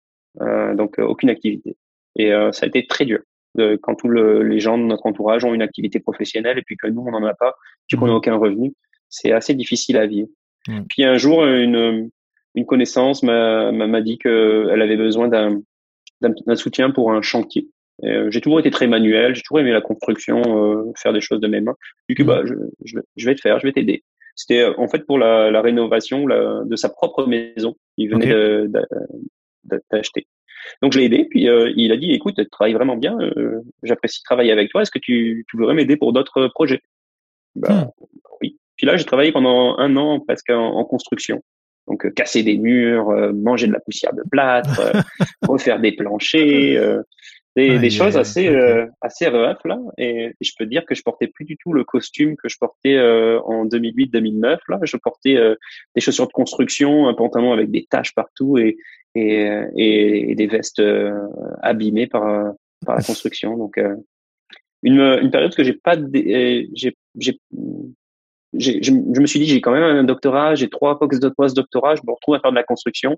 [0.76, 1.76] donc aucune activité.
[2.18, 3.20] Et ça a été très dur
[3.82, 7.02] quand tous les gens de notre entourage ont une activité professionnelle et puis que nous
[7.02, 7.54] on n'en a pas,
[7.88, 8.18] puis qu'on n'a mmh.
[8.18, 8.74] aucun revenu,
[9.10, 10.28] c'est assez difficile à vivre.
[10.68, 10.82] Mmh.
[10.90, 12.10] Puis un jour, une,
[12.58, 17.70] une connaissance m'a dit qu'elle avait besoin d'un soutien pour un chantier.
[18.04, 21.40] Euh, j'ai toujours été très manuel, j'ai toujours aimé la construction, euh, faire des choses
[21.40, 21.76] de mes mains.
[22.08, 22.54] Du coup, bah, je,
[23.16, 24.04] je, vais te faire, je vais t'aider.
[24.36, 28.68] C'était euh, en fait pour la, la rénovation de sa propre maison qu'il venait
[29.92, 30.28] d'acheter.
[30.82, 31.44] Donc je l'ai aidé, puis
[31.76, 33.18] il a dit écoute, tu travailles vraiment bien,
[33.84, 36.82] j'apprécie travailler avec toi, est-ce que tu, tu voudrais m'aider pour d'autres projets?
[37.56, 38.06] Bah, hmm.
[38.42, 38.60] Oui.
[38.76, 41.42] Puis là, j'ai travaillé pendant un an presque en construction.
[41.88, 45.02] Donc euh, casser des murs, euh, manger de la poussière de plâtre, euh,
[45.48, 47.04] refaire des planchers.
[47.56, 48.48] des, choses assez
[49.02, 49.80] assez rough là.
[49.98, 53.00] Et, je peux dire que je portais plus du tout le costume que je portais
[53.00, 54.80] en 2008-2009 là.
[54.84, 55.38] Je portais
[55.96, 58.78] des chaussures de construction un pantalon avec des taches partout et
[59.16, 60.84] et, et, des vestes
[61.64, 62.54] abîmées par
[62.86, 63.58] par la construction.
[63.58, 63.80] Donc
[64.84, 67.40] une, une période que j'ai pas j'ai j'ai
[68.58, 72.14] je, je, me suis dit j'ai quand même un doctorat j'ai trois post-doctorat je me
[72.14, 73.18] retrouve à faire de la construction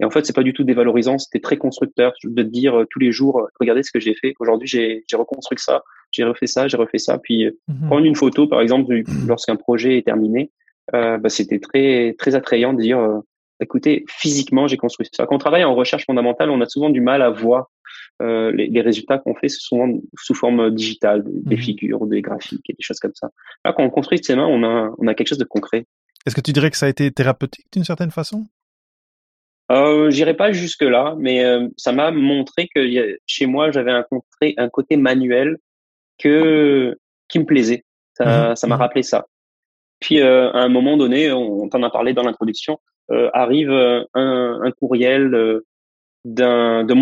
[0.00, 2.98] et en fait, c'est pas du tout dévalorisant, c'était très constructeur de dire euh, tous
[3.00, 4.34] les jours, euh, regardez ce que j'ai fait.
[4.38, 7.18] Aujourd'hui, j'ai reconstruit ça, j'ai refait ça, j'ai refait ça.
[7.18, 7.88] Puis euh, mhm.
[7.88, 10.50] prendre une photo, par exemple, lorsqu'un projet est terminé,
[10.92, 13.20] bah, c'était très très attrayant de dire,
[13.60, 15.26] écoutez, physiquement, j'ai construit ça.
[15.26, 17.66] Quand on travaille en recherche fondamentale, on a souvent du mal à voir
[18.20, 21.62] euh, les, les, résultats qu'on fait, c'est souvent sous forme digitale, des, mhm.
[21.62, 23.28] figures, des graphiques et des choses comme ça.
[23.64, 25.86] Là, quand on construit de ses mains, on a on a quelque chose de concret.
[26.26, 28.46] Est-ce que tu dirais que ça a été thérapeutique d'une certaine façon?
[29.70, 34.04] Euh, J'irai pas jusque là, mais euh, ça m'a montré que chez moi j'avais un,
[34.56, 35.58] un côté manuel
[36.18, 36.96] que
[37.28, 37.84] qui me plaisait.
[38.14, 38.68] Ça, mhm.
[38.68, 38.80] m'a mhm.
[38.80, 39.26] rappelé ça.
[40.00, 44.06] Puis euh, à un moment donné, on, t'en a parlé dans l'introduction, euh, arrive un,
[44.14, 45.60] un, courriel
[46.24, 46.94] d'un de,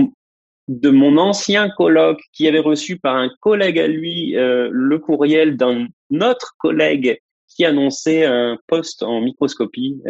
[0.69, 5.87] de, mon ancien colloque qui avait reçu par un collègue à lui le courriel d'un
[6.21, 10.03] autre collègue qui annonçait un poste en microscopie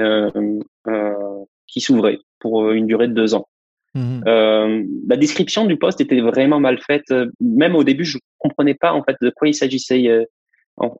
[1.66, 3.48] qui s'ouvrait pour euh, une durée de deux ans.
[3.94, 4.24] Mhm.
[4.26, 7.12] Euh, la description du poste était vraiment mal faite.
[7.40, 10.08] Même au début, je comprenais pas en fait de quoi il s'agissait.
[10.08, 10.24] Euh,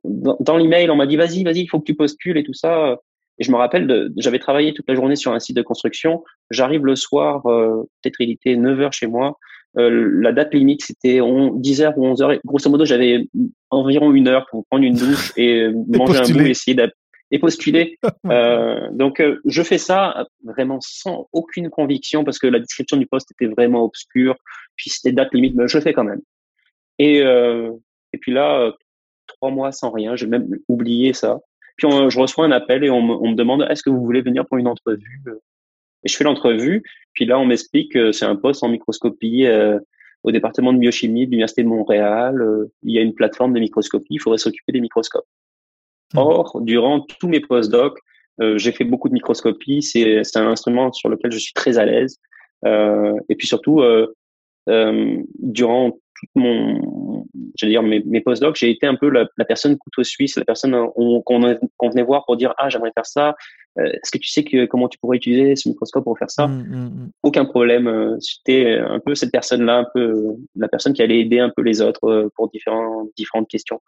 [0.03, 2.97] dans, l'email, on m'a dit vas-y, vas-y, il faut que tu postules et tout ça.
[3.39, 6.23] Et je me rappelle, j'avais travaillé toute la journée sur un site de construction.
[6.49, 9.37] J'arrive le soir, euh, peut-être il était 9 heures chez moi.
[9.77, 12.33] Euh, la date limite, c'était 10 heures ou 11 heures.
[12.45, 13.27] Grosso modo, j'avais
[13.69, 16.75] environ une heure pour prendre une douche et manger un bout, essayer
[17.31, 17.97] et postuler.
[18.27, 23.07] euh, donc, euh, je fais ça vraiment sans aucune conviction parce que la description du
[23.07, 24.35] poste était vraiment obscure.
[24.75, 26.21] Puis c'était date limite, mais je le fais quand même.
[26.99, 27.71] Et, euh,
[28.13, 28.71] et puis là, euh,
[29.27, 31.39] trois mois sans rien, j'ai même oublié ça.
[31.77, 34.21] Puis je reçois un appel et on me, on me demande est-ce que vous voulez
[34.21, 35.21] venir pour une entrevue
[36.03, 36.83] Et je fais l'entrevue.
[37.13, 39.47] Puis là, on m'explique que c'est un poste en microscopie
[40.23, 42.43] au département de biochimie de l'université de Montréal.
[42.83, 44.15] il y a une plateforme de microscopie.
[44.15, 45.27] Il faudrait s'occuper des microscopes.
[46.13, 46.19] Hmm.
[46.19, 47.99] Or, durant tous mes postdocs,
[48.41, 49.81] euh, j'ai fait beaucoup de microscopie.
[49.81, 52.17] C'est, c'est un instrument sur lequel je suis très à l'aise.
[52.65, 54.13] Euh, et puis surtout, euh,
[54.69, 57.25] euh durant tout mon,
[57.59, 60.45] je dire mes, mes postdocs, j'ai été un peu la, la, personne couteau suisse, la
[60.45, 63.35] personne qu'on, qu'on venait voir pour dire ah j'aimerais faire ça.
[63.79, 66.47] Euh, est-ce que tu sais que comment tu pourrais utiliser ce microscope pour faire ça
[66.47, 68.17] hmm, hmm, Aucun problème.
[68.19, 71.81] J'étais un peu cette personne-là, un peu la personne qui allait aider un peu les
[71.81, 73.79] autres pour différents, différentes questions.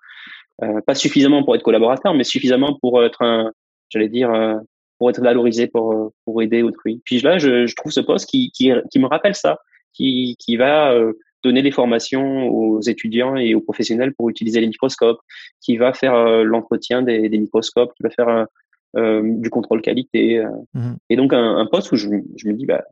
[0.64, 3.52] Euh, pas suffisamment pour être collaborateur, mais suffisamment pour être un,
[3.90, 4.56] j'allais dire, euh,
[4.98, 7.02] pour être valorisé, pour euh, pour aider autrui.
[7.06, 9.60] Puis là, je, je trouve ce poste qui, qui, qui me rappelle ça,
[9.94, 10.94] qui qui va
[11.44, 15.20] donner des formations aux étudiants et aux professionnels pour utiliser les microscopes,
[15.62, 18.46] qui va faire l'entretien des, des, microscopes, qui va faire
[18.98, 20.44] euh, du contrôle qualité.
[20.74, 22.84] Mmh et donc un, un, poste où je, je me dis, bah,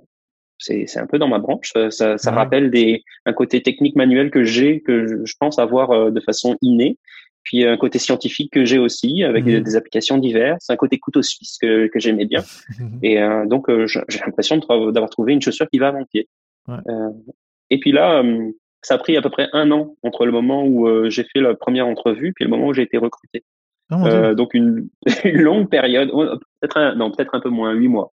[0.59, 1.71] c'est un peu dans ma branche.
[1.89, 6.19] Ça, ça, rappelle des, un côté technique manuel que j'ai, que je, pense avoir de
[6.19, 6.97] façon innée
[7.47, 9.61] puis un côté scientifique que j'ai aussi avec mhm.
[9.61, 12.43] des, applications diverses, un côté couteau suisse que, que j'aimais bien.
[13.03, 16.27] et euh, donc euh, j'ai l'impression d'avoir trouvé une chaussure qui va à mon pied.
[16.69, 17.09] Euh,
[17.69, 18.23] et puis là,
[18.81, 21.55] ça a pris à peu près un an entre le moment où j'ai fait la
[21.55, 23.43] première entrevue puis le moment où j'ai été recruté.
[23.91, 24.89] Oh, donc une,
[25.23, 26.25] une, longue période, oh,
[26.59, 28.11] peut-être non peut-être un peu moins, huit mois.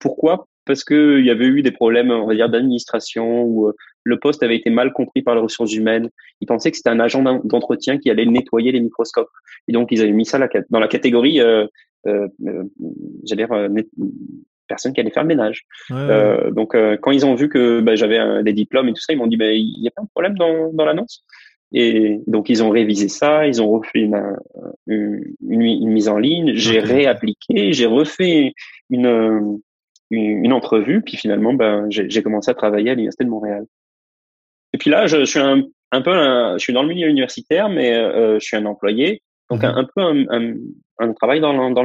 [0.00, 0.48] pourquoi?
[0.64, 3.72] Parce qu'il y avait eu des problèmes, on va dire, d'administration ou
[4.06, 6.08] le poste avait été mal compris par les ressources humaines.
[6.40, 9.28] Ils pensaient que c'était un agent d'entretien qui allait nettoyer les microscopes.
[9.68, 10.38] Et donc, ils avaient mis ça
[10.70, 11.66] dans la catégorie, euh,
[12.06, 12.62] euh, euh
[13.24, 13.68] j'allais dire, euh,
[14.66, 15.64] personne qui allait faire le ménage.
[15.90, 19.12] Euh, donc, euh, quand ils ont vu que bah, j'avais des diplômes et tout ça,
[19.12, 21.24] ils m'ont dit, bah, il n'y a pas de problème dans, dans l'annonce.
[21.72, 24.36] Et donc, ils ont révisé ça, ils ont refait une,
[24.86, 28.52] une, une mise en ligne, j'ai réappliqué, j'ai refait
[28.88, 29.58] une,
[30.10, 33.64] une, entrevue, puis finalement, ben, j'ai commencé à travailler à l'Université de Montréal.
[34.72, 35.62] Et puis là, je, suis un,
[35.92, 39.64] un peu, je suis dans le milieu universitaire, mais euh, je suis un employé, donc
[39.64, 39.88] un, mhm.
[39.94, 40.54] peu un,
[40.98, 41.82] un, travail dans, dans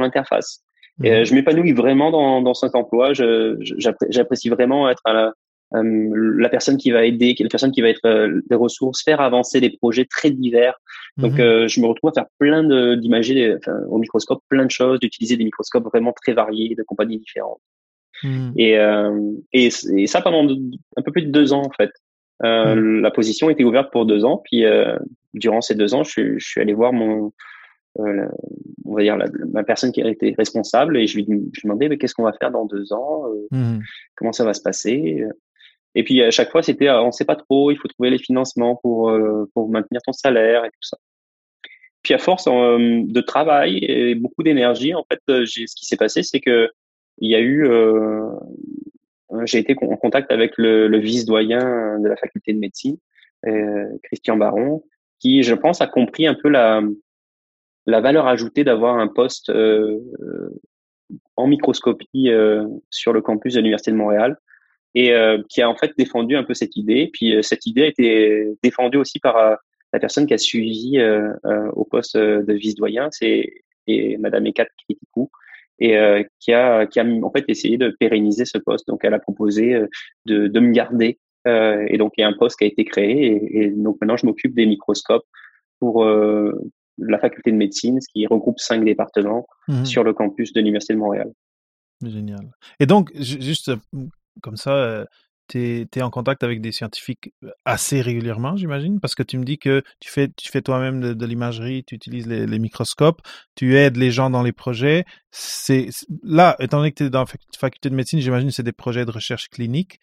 [0.98, 1.04] l'interface.
[1.04, 1.16] Et mhm.
[1.16, 3.12] euh, je m'épanouis vraiment dans, dans cet emploi.
[3.12, 5.32] J'apprécie vraiment être à la,
[5.74, 9.20] euh, la personne qui va aider, la personne qui va être euh, des ressources, faire
[9.20, 10.78] avancer des projets très divers.
[11.16, 11.68] Donc, mhm.
[11.68, 15.44] je me retrouve à faire plein d'imager enfin, au microscope, plein de choses, d'utiliser des
[15.44, 17.60] microscopes vraiment très variés, de compagnies différentes.
[18.56, 18.78] Et,
[19.52, 20.46] et, et, ça pendant
[20.96, 21.90] un peu plus de deux ans en fait.
[22.44, 23.00] Euh, mm.
[23.00, 24.42] La position était ouverte pour deux ans.
[24.44, 24.96] Puis euh,
[25.34, 27.32] durant ces deux ans, je, je suis allé voir mon,
[27.98, 28.26] euh,
[28.86, 31.88] on va dire la, ma personne qui était responsable et je lui, je lui demandais
[31.88, 33.80] mais qu'est-ce qu'on va faire dans deux ans, mm.
[34.16, 35.24] comment ça va se passer.
[35.94, 38.76] Et puis à chaque fois, c'était on sait pas trop, il faut trouver les financements
[38.76, 39.12] pour
[39.54, 40.96] pour maintenir ton salaire et tout ça.
[42.02, 46.40] Puis à force de travail et beaucoup d'énergie, en fait, ce qui s'est passé, c'est
[46.40, 46.70] que
[47.18, 47.68] il y a eu,
[49.44, 52.96] j'ai été en contact avec le, le vice-doyen de la faculté de médecine,
[54.02, 54.82] Christian Baron,
[55.20, 56.82] qui, je pense, a compris un peu la
[57.86, 59.98] la valeur ajoutée d'avoir un poste euh,
[61.36, 64.36] en microscopie euh, sur le campus de l'Université de Montréal
[64.94, 67.10] et euh, qui a en fait défendu un peu cette idée.
[67.12, 69.56] Puis cette idée a été défendue aussi par
[69.92, 71.02] la personne qui a suivi
[71.74, 73.50] au poste de vice-doyen, c'est
[74.18, 75.30] Madame Ekat Kritikou,
[75.78, 75.96] et
[76.40, 78.86] qui a qui a en fait essayé de pérenniser ce poste.
[78.86, 79.82] Donc elle a proposé
[80.26, 83.26] de, de me garder et donc il y a un poste qui a été créé
[83.26, 85.26] et, et donc maintenant je m'occupe des microscopes
[85.78, 86.06] pour
[86.98, 89.84] la faculté de médecine, ce qui regroupe cinq départements mhm.
[89.84, 91.32] sur le campus de l'Université de Montréal.
[92.02, 92.50] Génial.
[92.80, 93.76] Et donc, juste euh,
[94.40, 95.04] comme ça, euh,
[95.48, 99.44] tu es, en contact avec des scientifiques euh, assez régulièrement, j'imagine, parce que tu me
[99.44, 103.20] dis que tu fais, tu fais toi-même de, l'imagerie, tu utilises les, microscopes,
[103.54, 105.04] tu aides les gens dans les projets.
[105.30, 105.88] C'est
[106.22, 107.26] Là, étant donné que tu es dans la
[107.58, 110.00] faculté de médecine, j'imagine que c'est des projets de recherche clinique,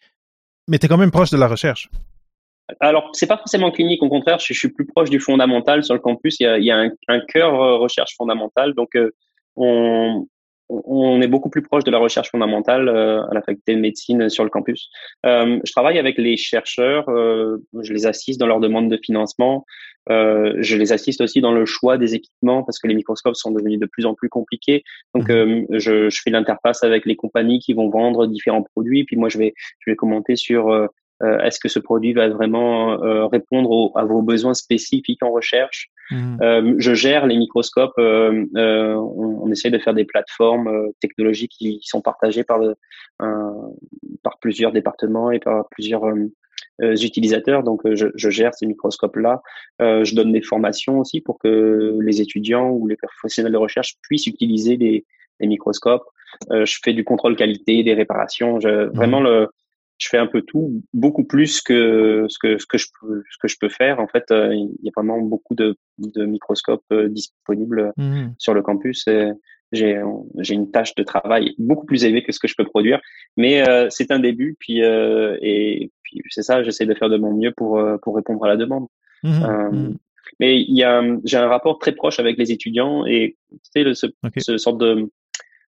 [0.68, 1.90] mais tu es quand même proche de la recherche
[2.80, 6.00] alors, c'est pas forcément clinique, au contraire, je, suis plus proche du fondamental sur le
[6.00, 6.38] campus.
[6.40, 9.10] Il y a, il y a un, un cœur euh, recherche fondamentale, donc euh,
[9.56, 10.26] on,
[10.68, 14.28] on est beaucoup plus proche de la recherche fondamentale euh, à la faculté de médecine
[14.28, 14.88] sur le campus.
[15.26, 19.64] Euh, je travaille avec les chercheurs, je les assiste dans leur demande de financement,
[20.08, 23.80] je les assiste aussi dans le choix des équipements parce que les microscopes sont devenus
[23.80, 24.82] de plus en plus compliqués.
[25.14, 25.66] Donc, mmh.
[25.70, 29.38] je, je, fais l'interface avec les compagnies qui vont vendre différents produits, puis moi je
[29.38, 30.88] vais je vais commenter sur
[31.20, 35.90] est-ce que ce produit va vraiment euh, répondre à vos besoins spécifiques en recherche?
[36.10, 36.42] Mmh.
[36.42, 37.98] euh, Je gère les microscopes.
[37.98, 42.74] On, on, essaie de faire des plateformes technologiques qui, sont partagées par, le,
[44.22, 46.04] par plusieurs départements et par plusieurs
[46.80, 47.62] utilisateurs.
[47.62, 49.42] Donc, je, je, gère ces microscopes-là.
[49.82, 53.96] Euh, je donne des formations aussi pour que les étudiants ou les professionnels de recherche
[54.02, 55.04] puissent utiliser les,
[55.40, 56.04] les microscopes.
[56.50, 58.60] Euh, je fais du contrôle qualité, des réparations.
[58.60, 58.90] Je, mmh.
[58.94, 59.48] Vraiment, le,
[60.00, 63.36] je fais un peu tout, beaucoup plus que ce que ce que je peux ce
[63.38, 64.00] que je peux faire.
[64.00, 68.28] En fait, euh, il y a vraiment beaucoup de, de microscopes euh, disponibles mmh.
[68.38, 69.04] sur le campus.
[69.72, 70.02] J'ai
[70.38, 73.00] j'ai une tâche de travail beaucoup plus élevée que ce que je peux produire,
[73.36, 74.56] mais euh, c'est un début.
[74.58, 78.48] Puis et puis c'est ça, j'essaie de faire de mon mieux pour pour répondre à
[78.48, 78.86] la demande.
[79.22, 79.28] Mmh.
[79.28, 79.98] Mmh.
[80.38, 83.94] Mais il y a j'ai un rapport très proche avec les étudiants et tu sais
[83.94, 84.06] ce,
[84.38, 85.10] ce sorte de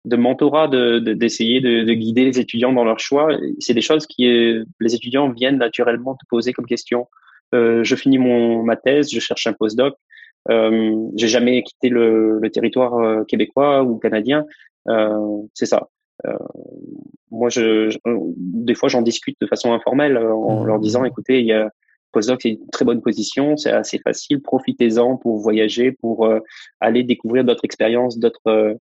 [0.05, 3.27] de mentorat, de, d'essayer de, de, guider les étudiants dans leur choix.
[3.59, 7.07] C'est des choses qui euh, les étudiants viennent naturellement te poser comme question.
[7.53, 9.95] Euh, je finis mon ma thèse, je cherche un postdoc.
[10.49, 14.45] Euh, j'ai jamais quitté le, le territoire euh, québécois ou canadien.
[14.87, 15.89] Euh, c'est ça.
[16.25, 16.37] Euh,
[17.31, 20.67] moi, je, des fois, j'en discute de façon informelle en mmh.
[20.67, 21.69] leur disant, écoutez, il y a
[22.11, 26.27] postdoc, c'est une très bonne position, c'est assez facile, profitez-en pour voyager, pour
[26.79, 28.77] aller découvrir d'autres expériences, d'autres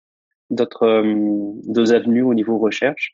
[0.51, 3.13] d'autres euh, deux avenues au niveau recherche.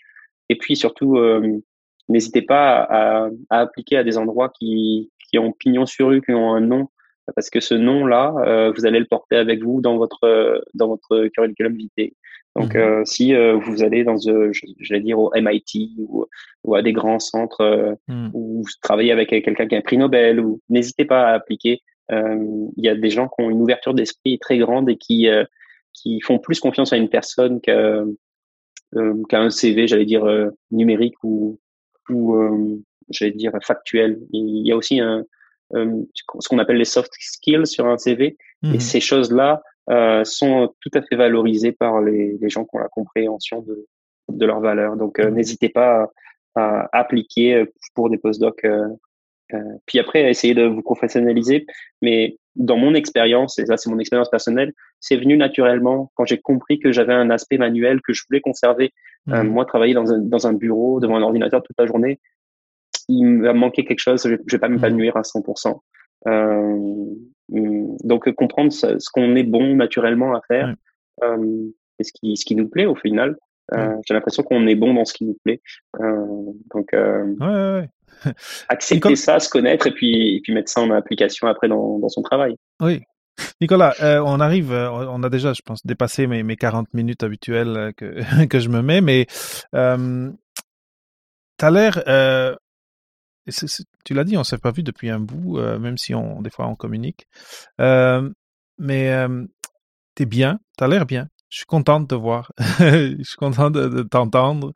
[0.48, 1.60] Et puis surtout, euh,
[2.08, 6.32] n'hésitez pas à, à, appliquer à des endroits qui, qui ont pignon sur rue, qui
[6.32, 6.88] ont un nom,
[7.34, 11.28] parce que ce nom-là, euh, vous allez le porter avec vous dans votre dans votre
[11.28, 12.14] curriculum vitae.
[12.54, 13.06] Donc, mmh.
[13.06, 16.26] si vous allez dans, je, je, vais dire, au MIT ou,
[16.64, 18.28] ou à des grands centres mmh.
[18.34, 21.80] où vous travaillez avec quelqu'un qui a un prix Nobel, ou n'hésitez pas à appliquer.
[22.10, 25.30] Il y a des gens qui ont une ouverture d'esprit très grande et qui
[25.92, 28.04] qui font plus confiance à une personne qu'à
[28.94, 31.58] euh, qu'à un CV, j'allais dire euh, numérique ou
[32.08, 32.78] ou euh,
[33.08, 34.20] j'allais dire factuel.
[34.32, 35.24] Il y a aussi un
[35.74, 39.62] ce qu'on appelle les soft skills sur un CV et mmh ces choses-là
[40.24, 43.86] sont tout à fait valorisées par les, les gens qui ont la compréhension de
[44.28, 44.96] de leurs valeurs.
[44.96, 46.10] Donc n'hésitez pas
[46.54, 47.64] à, à, appliquer
[47.94, 48.66] pour des postdocs
[49.54, 51.66] euh, puis après, essayer de vous professionnaliser.
[52.00, 54.72] Mais dans mon expérience, et ça c'est mon expérience personnelle,
[55.02, 58.92] c'est venu naturellement quand j'ai compris que j'avais un aspect manuel que je voulais conserver.
[59.28, 59.48] Euh, mmh.
[59.48, 62.20] moi, travailler dans un, dans un bureau, devant un ordinateur toute la journée,
[63.08, 65.78] il m'a manqué quelque chose, je ne vais pas m'épanouir à 100%.
[66.28, 66.76] Euh,
[67.48, 70.74] mmh, donc comprendre ce, qu'on est bon naturellement à faire
[71.24, 71.66] euh,
[71.98, 73.36] et ce qui, ce qui nous plaît au final.
[73.74, 75.60] Euh, j'ai l'impression qu'on est bon dans ce qui nous plaît.
[76.00, 77.88] Euh, donc, euh, ouais, ouais,
[78.24, 78.32] ouais.
[78.68, 82.08] accepter ça, se connaître et puis, et puis mettre ça en application après dans, dans
[82.08, 82.54] son travail.
[82.80, 83.02] Oui.
[83.60, 87.22] Nicolas, euh, on arrive, euh, on a déjà, je pense, dépassé mes, mes 40 minutes
[87.22, 89.26] habituelles euh, que, je me mets, mais
[89.74, 90.30] euh,
[91.58, 92.02] tu as l'air,
[94.04, 96.66] tu l'as dit, on s'est pas vu depuis un bout, même si on, des fois
[96.66, 97.26] on communique,
[97.78, 99.26] mais
[100.16, 101.28] tu es bien, tu as l'air bien.
[101.52, 102.50] Je suis content de te voir.
[102.78, 104.72] je suis content de, t'entendre.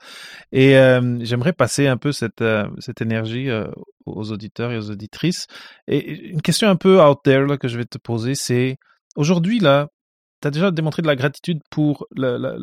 [0.53, 3.67] Et euh, j'aimerais passer un peu cette, euh, cette énergie euh,
[4.05, 5.47] aux auditeurs et aux auditrices.
[5.89, 8.77] Et une question un peu out there que je vais te poser, c'est
[9.17, 9.89] aujourd'hui, là,
[10.43, 12.59] tu as déjà démontré de la gratitude pour la,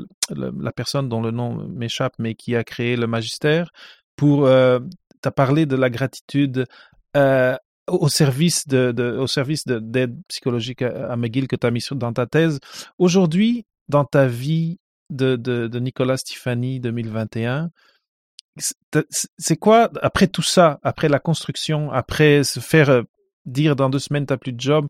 [0.76, 3.72] personne dont le nom m'échappe, mais qui a créé le magistère.
[4.16, 6.68] Pour, tu as parlé de la gratitude
[7.16, 12.28] au service de, au service d'aide psychologique à, McGill que tu as mis dans ta
[12.28, 12.59] thèse.
[12.99, 14.80] Aujourd'hui, dans ta vie
[15.10, 17.70] de, de, Nicolas Stéphanie 2021,
[19.38, 23.02] c'est quoi, après tout ça, après la construction, après se faire euh,
[23.46, 24.88] dire dans deux semaines t'as plus de job,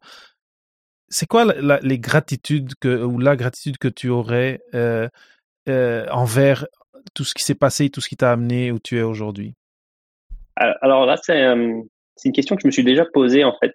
[1.10, 1.46] c'est quoi
[1.82, 5.08] les gratitudes ou la gratitude que tu aurais euh,
[5.70, 6.66] euh, envers
[7.14, 9.54] tout ce qui s'est passé, tout ce qui t'a amené où tu es aujourd'hui?
[10.56, 11.46] Alors là, c'est
[12.16, 13.74] c'est une question que je me suis déjà posée en fait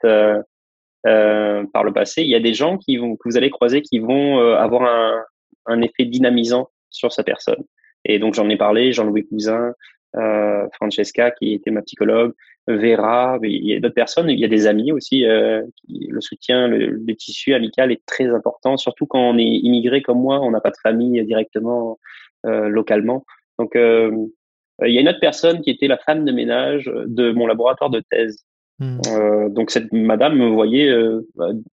[1.07, 2.23] euh, par le passé.
[2.23, 4.83] Il y a des gens qui vont, que vous allez croiser qui vont euh, avoir
[4.83, 5.25] un,
[5.67, 7.63] un, effet dynamisant sur sa personne.
[8.05, 9.75] Et donc j'en ai parlé, Jean-Louis Cousin,
[10.17, 12.33] euh, Francesca qui était ma psychologue,
[12.67, 15.27] Vera, il y a d'autres personnes, il y a des amis aussi.
[15.27, 20.01] Euh, le soutien, le, le, tissu amical est très important, surtout quand on est immigré
[20.01, 21.99] comme moi, on n'a pas de famille directement
[22.47, 23.25] euh, localement.
[23.59, 27.47] Donc il y a une autre personne qui était la femme de ménage de mon
[27.47, 28.45] laboratoire de thèse.
[28.81, 28.99] Hmm.
[29.09, 31.27] Euh, donc cette madame me voyait euh,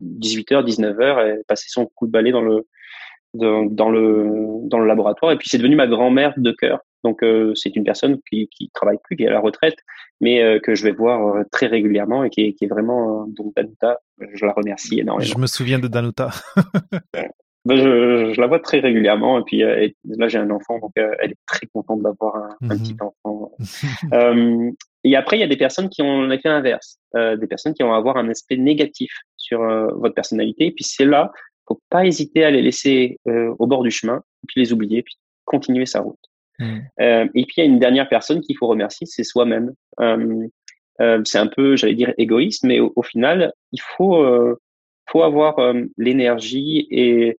[0.02, 2.66] 18h, 19h, elle passait son coup de balai dans le
[3.34, 4.28] dans, le
[4.68, 6.80] dans le laboratoire et puis c'est devenu ma grand-mère de cœur.
[7.02, 9.76] Donc euh, c'est une personne qui qui travaille plus, qui est à la retraite,
[10.20, 13.26] mais euh, que je vais voir euh, très régulièrement et qui est, qui est vraiment
[13.26, 13.98] donc Danuta,
[14.32, 15.30] je la remercie énormément.
[15.30, 16.30] Je me souviens de Danuta.
[17.66, 20.92] Ben, je, je, la vois très régulièrement et puis euh, là j'ai un enfant donc
[20.98, 23.08] euh, elle est très contente d'avoir un, un, petit mhm.
[23.24, 23.52] enfant.
[25.04, 27.74] euh, et après il y a des personnes qui ont l'effet inverse, euh, des personnes
[27.74, 29.60] qui vont avoir un aspect négatif sur
[29.96, 31.32] votre personnalité et puis c'est là
[31.66, 35.86] faut pas hésiter à les laisser au bord du chemin puis les oublier puis continuer
[35.86, 36.18] sa route.
[36.60, 36.82] Mhm.
[37.34, 39.72] et puis il y a une dernière personne qu'il faut remercier c'est soi-même.
[39.98, 44.24] c'est un peu j'allais dire égoïste mais au, au final il faut
[45.10, 45.56] faut avoir
[45.96, 47.38] l'énergie et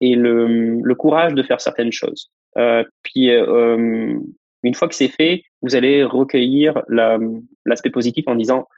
[0.00, 2.30] et le, le courage de faire certaines choses.
[2.56, 4.18] Euh, puis euh,
[4.62, 6.82] une fois que c'est fait, vous allez recueillir
[7.64, 8.68] l'aspect positif en disant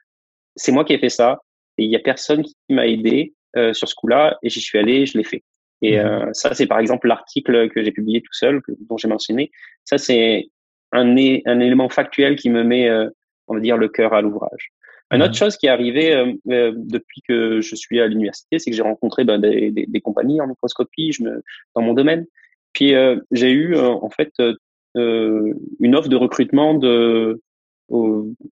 [0.57, 1.39] c'est moi qui ai fait ça
[1.79, 4.79] et il y a personne qui m'a aidé euh, sur ce coup-là et j'y suis
[4.79, 5.43] allé, je l'ai fait.
[5.81, 6.07] Et mmh.
[6.07, 9.51] euh, ça, c'est par exemple l'article que j'ai publié tout seul, que, dont j'ai mentionné.
[9.85, 10.49] Ça, c'est
[10.93, 13.09] un, un élément factuel qui me met, euh,
[13.49, 14.73] on va dire, le cœur à l'ouvrage.
[15.13, 18.71] Une autre chose qui est arrivée euh, euh, depuis que je suis à l'université, c'est
[18.71, 21.43] que j'ai rencontré ben, des, des, des, compagnies en microscopie je me,
[21.75, 22.25] dans mon domaine.
[22.73, 24.33] Puis euh, j'ai eu en fait
[24.95, 27.41] une offre de recrutement de,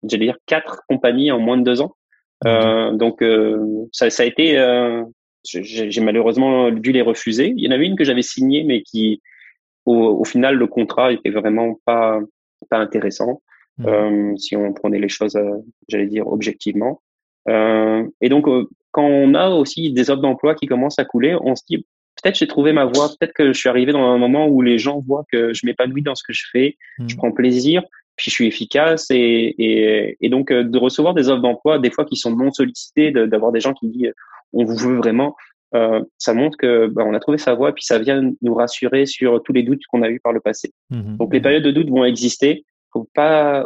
[0.04, 1.96] j'allais dire quatre compagnies en moins de deux ans.
[2.44, 3.24] donc
[3.92, 4.56] ça, ça, a été,
[5.44, 7.54] j'ai malheureusement dû les refuser.
[7.56, 9.22] Il y en avait une que j'avais signée, mais qui,
[9.86, 12.20] au, au, final, le contrat était vraiment pas
[12.70, 13.42] pas intéressant.
[13.78, 13.88] Mmh.
[13.88, 15.58] Euh, si on prenait les choses, euh,
[15.88, 17.02] j'allais dire, objectivement.
[17.48, 18.46] Euh, et donc,
[18.92, 21.86] quand on a aussi des offres d'emploi qui commencent à couler, on se dit,
[22.22, 24.78] peut-être j'ai trouvé ma voie, peut-être que je suis arrivé dans un moment où les
[24.78, 27.18] gens voient que je m'épanouis dans ce que je fais, je mmh.
[27.18, 27.84] prends plaisir,
[28.16, 32.06] puis je suis efficace et, et, et donc de recevoir des offres d'emploi, des fois
[32.06, 34.14] qui sont non sollicitées, d'avoir des gens qui disent
[34.54, 35.36] on vous veut vraiment,
[35.76, 39.06] euh, ça montre que bah, on a trouvé sa voie, puis ça vient nous rassurer
[39.06, 40.72] sur tous les doutes qu'on a eu par le passé.
[40.90, 43.66] Mmh donc les périodes de doute vont exister, faut pas,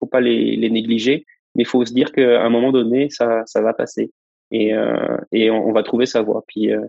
[0.00, 1.24] faut pas les, les négliger,
[1.54, 4.10] mais faut se dire qu'à un moment donné, ça, ça va passer
[4.50, 6.42] et, euh, et on, on, va trouver sa voie.
[6.46, 6.80] Puis euh,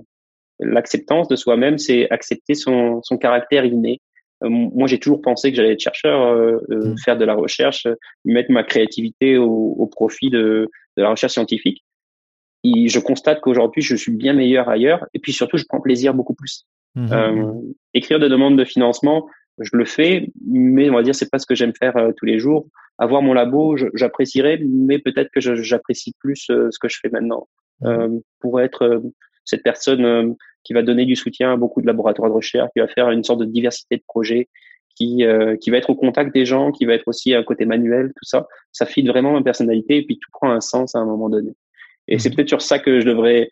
[0.59, 3.99] l'acceptance de soi-même, c'est accepter son, son caractère inné.
[4.43, 6.97] Euh, moi, j'ai toujours pensé que j'allais être chercheur, euh, euh, mmh.
[6.99, 7.87] faire de la recherche,
[8.25, 11.83] mettre ma créativité au, au profit de, de, la recherche scientifique.
[12.63, 15.05] Et je constate qu'aujourd'hui, je suis bien meilleur ailleurs.
[15.13, 16.65] Et puis surtout, je prends plaisir beaucoup plus.
[16.95, 17.73] Mmh.
[17.93, 19.27] écrire des demandes de financement,
[19.59, 22.25] je le fais, mais on va dire c'est pas ce que j'aime faire euh, tous
[22.25, 22.67] les jours.
[22.99, 27.47] Avoir mon labo, j'apprécierais, mais peut-être que j'apprécie plus euh, ce que je fais maintenant.
[27.81, 27.87] Mmh.
[27.87, 28.99] Euh, pour être euh,
[29.47, 30.33] cette personne euh,
[30.63, 33.23] qui va donner du soutien à beaucoup de laboratoires de recherche, qui va faire une
[33.23, 34.49] sorte de diversité de projets,
[34.95, 35.23] qui
[35.61, 38.25] qui va être au contact des gens, qui va être aussi un côté manuel, tout
[38.25, 41.29] ça, ça fit vraiment ma personnalité et puis tout prend un sens à un moment
[41.29, 41.51] donné.
[42.07, 43.47] Et c'est peut-être sur ça que je devrais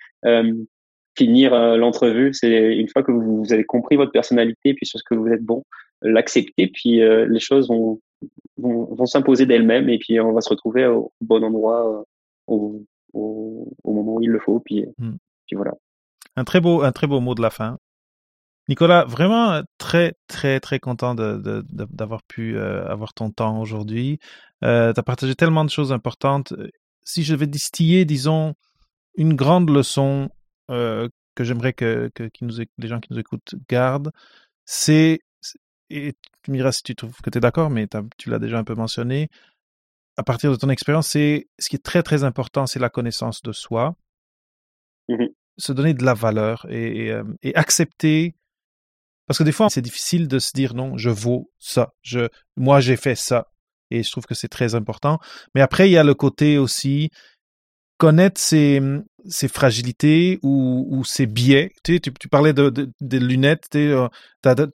[1.16, 2.34] finir l'entrevue.
[2.34, 5.28] C'est une fois que vous, vous, avez compris votre personnalité puis sur ce que vous
[5.28, 5.64] êtes bon,
[6.02, 8.00] l'accepter, puis euh, les choses vont,
[8.58, 12.04] vont, vont s'imposer d'elles-mêmes, et puis on va se retrouver au bon endroit, euh,
[12.48, 12.84] au,
[13.14, 15.12] au, au moment où il le faut, puis, mmh.
[15.48, 15.74] puis voilà.
[16.36, 17.78] Un très beau, un très beau mot de la fin.
[18.68, 24.20] Nicolas, vraiment très, très, très content d'avoir pu euh, avoir ton temps aujourd'hui.
[24.64, 26.54] Euh, tu as partagé tellement de choses importantes.
[27.04, 28.56] Si je vais distiller, disons,
[29.16, 30.30] une grande leçon
[30.72, 32.12] euh, que j'aimerais que,
[32.78, 34.12] les gens qui nous écoutent gardent,
[34.66, 35.20] c'est,
[35.92, 38.58] et tu me diras si tu trouves que tu es d'accord, mais tu l'as déjà
[38.58, 39.30] un peu mentionné,
[40.18, 43.44] à partir de ton expérience, c'est ce qui est très très important, c'est la connaissance
[43.44, 43.96] de soi,
[45.08, 45.26] mmh
[45.58, 48.36] se donner de la valeur et, et, accepter
[49.28, 51.94] parce que des fois, c'est difficile de se dire non, je vaux ça.
[52.02, 53.48] Je, moi, j'ai fait ça.
[53.92, 55.20] Et je trouve que c'est très important.
[55.54, 57.10] Mais après, il y a le côté aussi
[57.98, 58.82] connaître ses,
[59.48, 61.72] fragilités ou, ses biais.
[61.84, 63.68] Tu, tu, parlais de, de, des lunettes.
[63.72, 64.08] Tu, euh,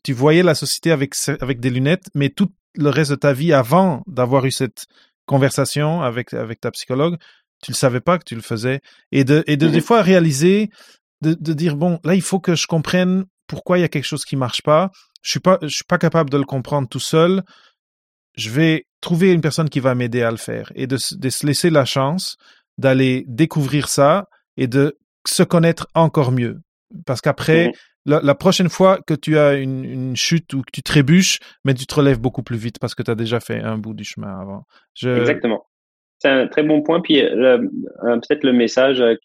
[0.03, 3.53] tu voyais la société avec, avec des lunettes, mais tout le reste de ta vie
[3.53, 4.85] avant d'avoir eu cette
[5.25, 7.17] conversation avec, avec ta psychologue,
[7.61, 8.81] tu ne savais pas que tu le faisais.
[9.11, 10.69] Et de, et de mmh des fois réaliser,
[11.21, 14.05] de, de dire, bon, là, il faut que je comprenne pourquoi il y a quelque
[14.05, 14.91] chose qui marche pas.
[15.21, 17.43] Je suis pas, je suis pas capable de le comprendre tout seul.
[18.35, 21.45] Je vais trouver une personne qui va m'aider à le faire et de, de se
[21.45, 22.37] laisser la chance
[22.77, 24.97] d'aller découvrir ça et de
[25.27, 26.61] se connaître encore mieux.
[27.05, 27.71] Parce qu'après, mmh
[28.05, 31.73] la, la, prochaine fois que tu as une, une, chute ou que tu trébuches, mais
[31.73, 34.03] tu te relèves beaucoup plus vite parce que tu as déjà fait un bout du
[34.03, 34.65] chemin avant.
[34.95, 35.09] Je...
[35.09, 35.65] Exactement.
[36.21, 37.01] C'est un très bon point.
[37.01, 39.15] Puis euh, peut-être le message euh,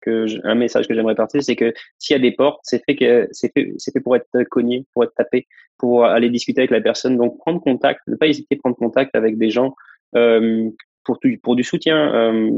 [0.00, 2.96] que un message que j'aimerais partager, c'est que s'il y a des portes, c'est fait
[2.96, 5.46] que c'est fait, c'est fait pour être cogné, pour être tapé,
[5.78, 7.16] pour aller discuter avec la personne.
[7.16, 9.76] Donc prendre contact, ne pas hésiter à prendre contact avec des gens
[10.16, 10.68] euh,
[11.04, 12.12] pour pour du soutien.
[12.14, 12.50] Euh,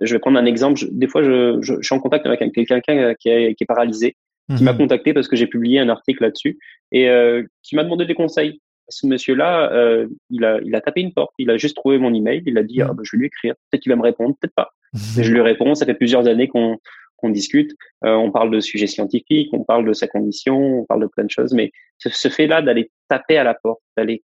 [0.00, 0.80] je vais prendre un exemple.
[0.92, 4.16] des fois, je, je, je, suis en contact avec quelqu'un qui, est, qui est paralysé,
[4.56, 4.78] qui m'a mhm.
[4.78, 6.58] contacté parce que j'ai publié un article là-dessus
[6.92, 8.60] et euh, qui m'a demandé des conseils
[8.92, 12.12] ce monsieur-là, euh, il, a, il a tapé une porte, il a juste trouvé mon
[12.14, 12.86] email, il a dit, mmh.
[12.88, 14.70] ah, bah, je vais lui écrire, peut-être qu'il va me répondre, peut-être pas.
[15.16, 16.78] Mais je lui réponds, ça fait plusieurs années qu'on
[17.16, 17.70] qu'on discute,
[18.04, 21.22] euh, on parle de sujets scientifiques, on parle de sa condition, on parle de plein
[21.22, 24.24] de choses, mais ce, ce fait-là d'aller taper à la porte, d'aller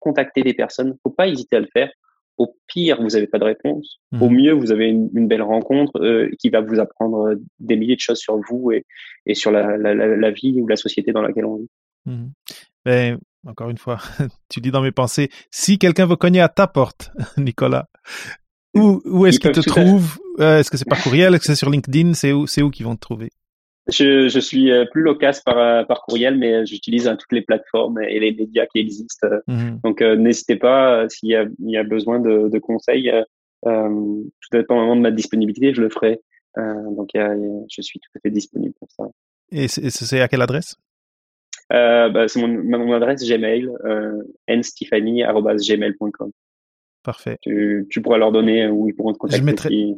[0.00, 1.90] contacter des personnes, faut pas hésiter à le faire.
[2.36, 4.00] Au pire, vous n'avez pas de réponse.
[4.12, 4.22] Mmh.
[4.22, 7.96] Au mieux, vous avez une, une belle rencontre euh, qui va vous apprendre des milliers
[7.96, 8.84] de choses sur vous et,
[9.24, 11.70] et sur la, la, la, vie ou la société dans laquelle on vit.
[12.84, 13.98] Ben, encore une fois,
[14.48, 17.88] tu dis dans mes pensées, si quelqu'un veut cogner à ta porte, Nicolas,
[18.74, 20.18] où, où est-ce qu'il te trouve?
[20.38, 21.34] Euh, Est-ce que c'est par courriel?
[21.34, 22.12] Est-ce que c'est sur LinkedIn?
[22.12, 23.30] C'est où, c'est où qu'ils vont te trouver?
[23.88, 28.00] Je, je, suis euh, plus loquace par, euh, par courriel, mais j'utilise toutes les plateformes
[28.02, 29.28] et les médias qui existent.
[29.46, 29.80] Mhm.
[29.82, 33.10] Donc, n'hésitez pas, s'il y a, il y a besoin de, de conseils,
[33.64, 36.20] euh, tout dépendamment de ma disponibilité, je le ferai.
[36.56, 39.04] donc, je suis tout à fait disponible pour ça.
[39.52, 40.76] Et c'est à quelle adresse?
[41.72, 46.30] Euh, bah, c'est mon, mon, adresse Gmail, euh, nstephanie.gmail.com.
[47.02, 47.38] Parfait.
[47.42, 49.40] Tu, tu, pourras leur donner où ils pourront te contacter.
[49.40, 49.94] Je mettrai,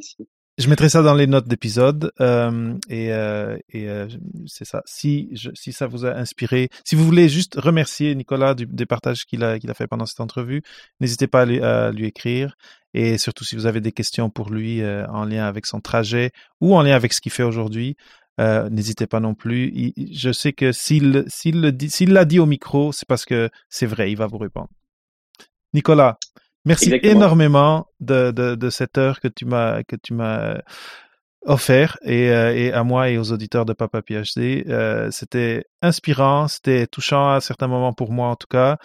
[0.59, 4.09] je mettrai ça dans les notes d'épisode euh, et, euh, et euh,
[4.45, 4.81] c'est ça.
[4.85, 8.85] Si, je, si ça vous a inspiré, si vous voulez juste remercier Nicolas du, des
[8.85, 10.61] partages qu'il a, qu'il a fait pendant cette entrevue,
[10.99, 12.57] n'hésitez pas à lui, à lui, écrire.
[12.93, 16.31] Et surtout si vous avez des questions pour lui euh, en lien avec son trajet
[16.59, 17.95] ou en lien avec ce qu'il fait aujourd'hui,
[18.39, 19.93] euh, n'hésitez pas non plus.
[20.11, 23.49] je sais que s'il s'il le dit, s'il l'a dit au micro, c'est parce que
[23.69, 24.69] c'est vrai, il va vous répondre.
[25.73, 26.17] Nicolas,
[26.65, 30.57] merci énormément de, de, de, cette heure que tu m'as que tu m'as
[31.45, 34.65] offert et, euh, et, à moi et aux auditeurs de Papa PhD.
[34.69, 38.77] Euh, c'était inspirant, c'était touchant à certains moments pour moi en tout cas.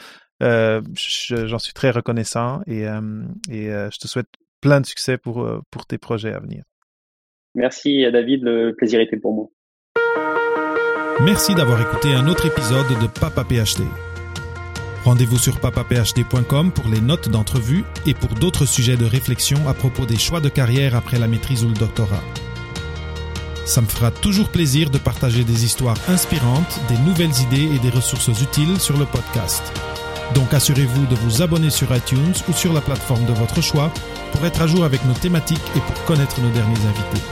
[0.43, 4.29] Euh, j'en suis très reconnaissant et, euh, et je te souhaite
[4.61, 6.65] plein de succès pour, pour tes projets à venir.
[7.55, 9.49] Merci David, le plaisir était pour moi.
[11.25, 13.85] Merci d'avoir écouté un autre épisode de Papa PhD.
[15.05, 20.07] Rendez-vous sur papaphd.com pour les notes d'entrevue et pour d'autres sujets de réflexion à propos
[20.07, 22.25] des choix de carrière après la maîtrise ou le doctorat.
[23.65, 27.91] Ça me fera toujours plaisir de partager des histoires inspirantes, des nouvelles idées et des
[27.91, 29.63] ressources utiles sur le podcast.
[30.33, 33.93] Donc assurez-vous de vous abonner sur iTunes ou sur la plateforme de votre choix
[34.33, 37.22] pour être à jour avec nos thématiques et pour connaître nos derniers invités.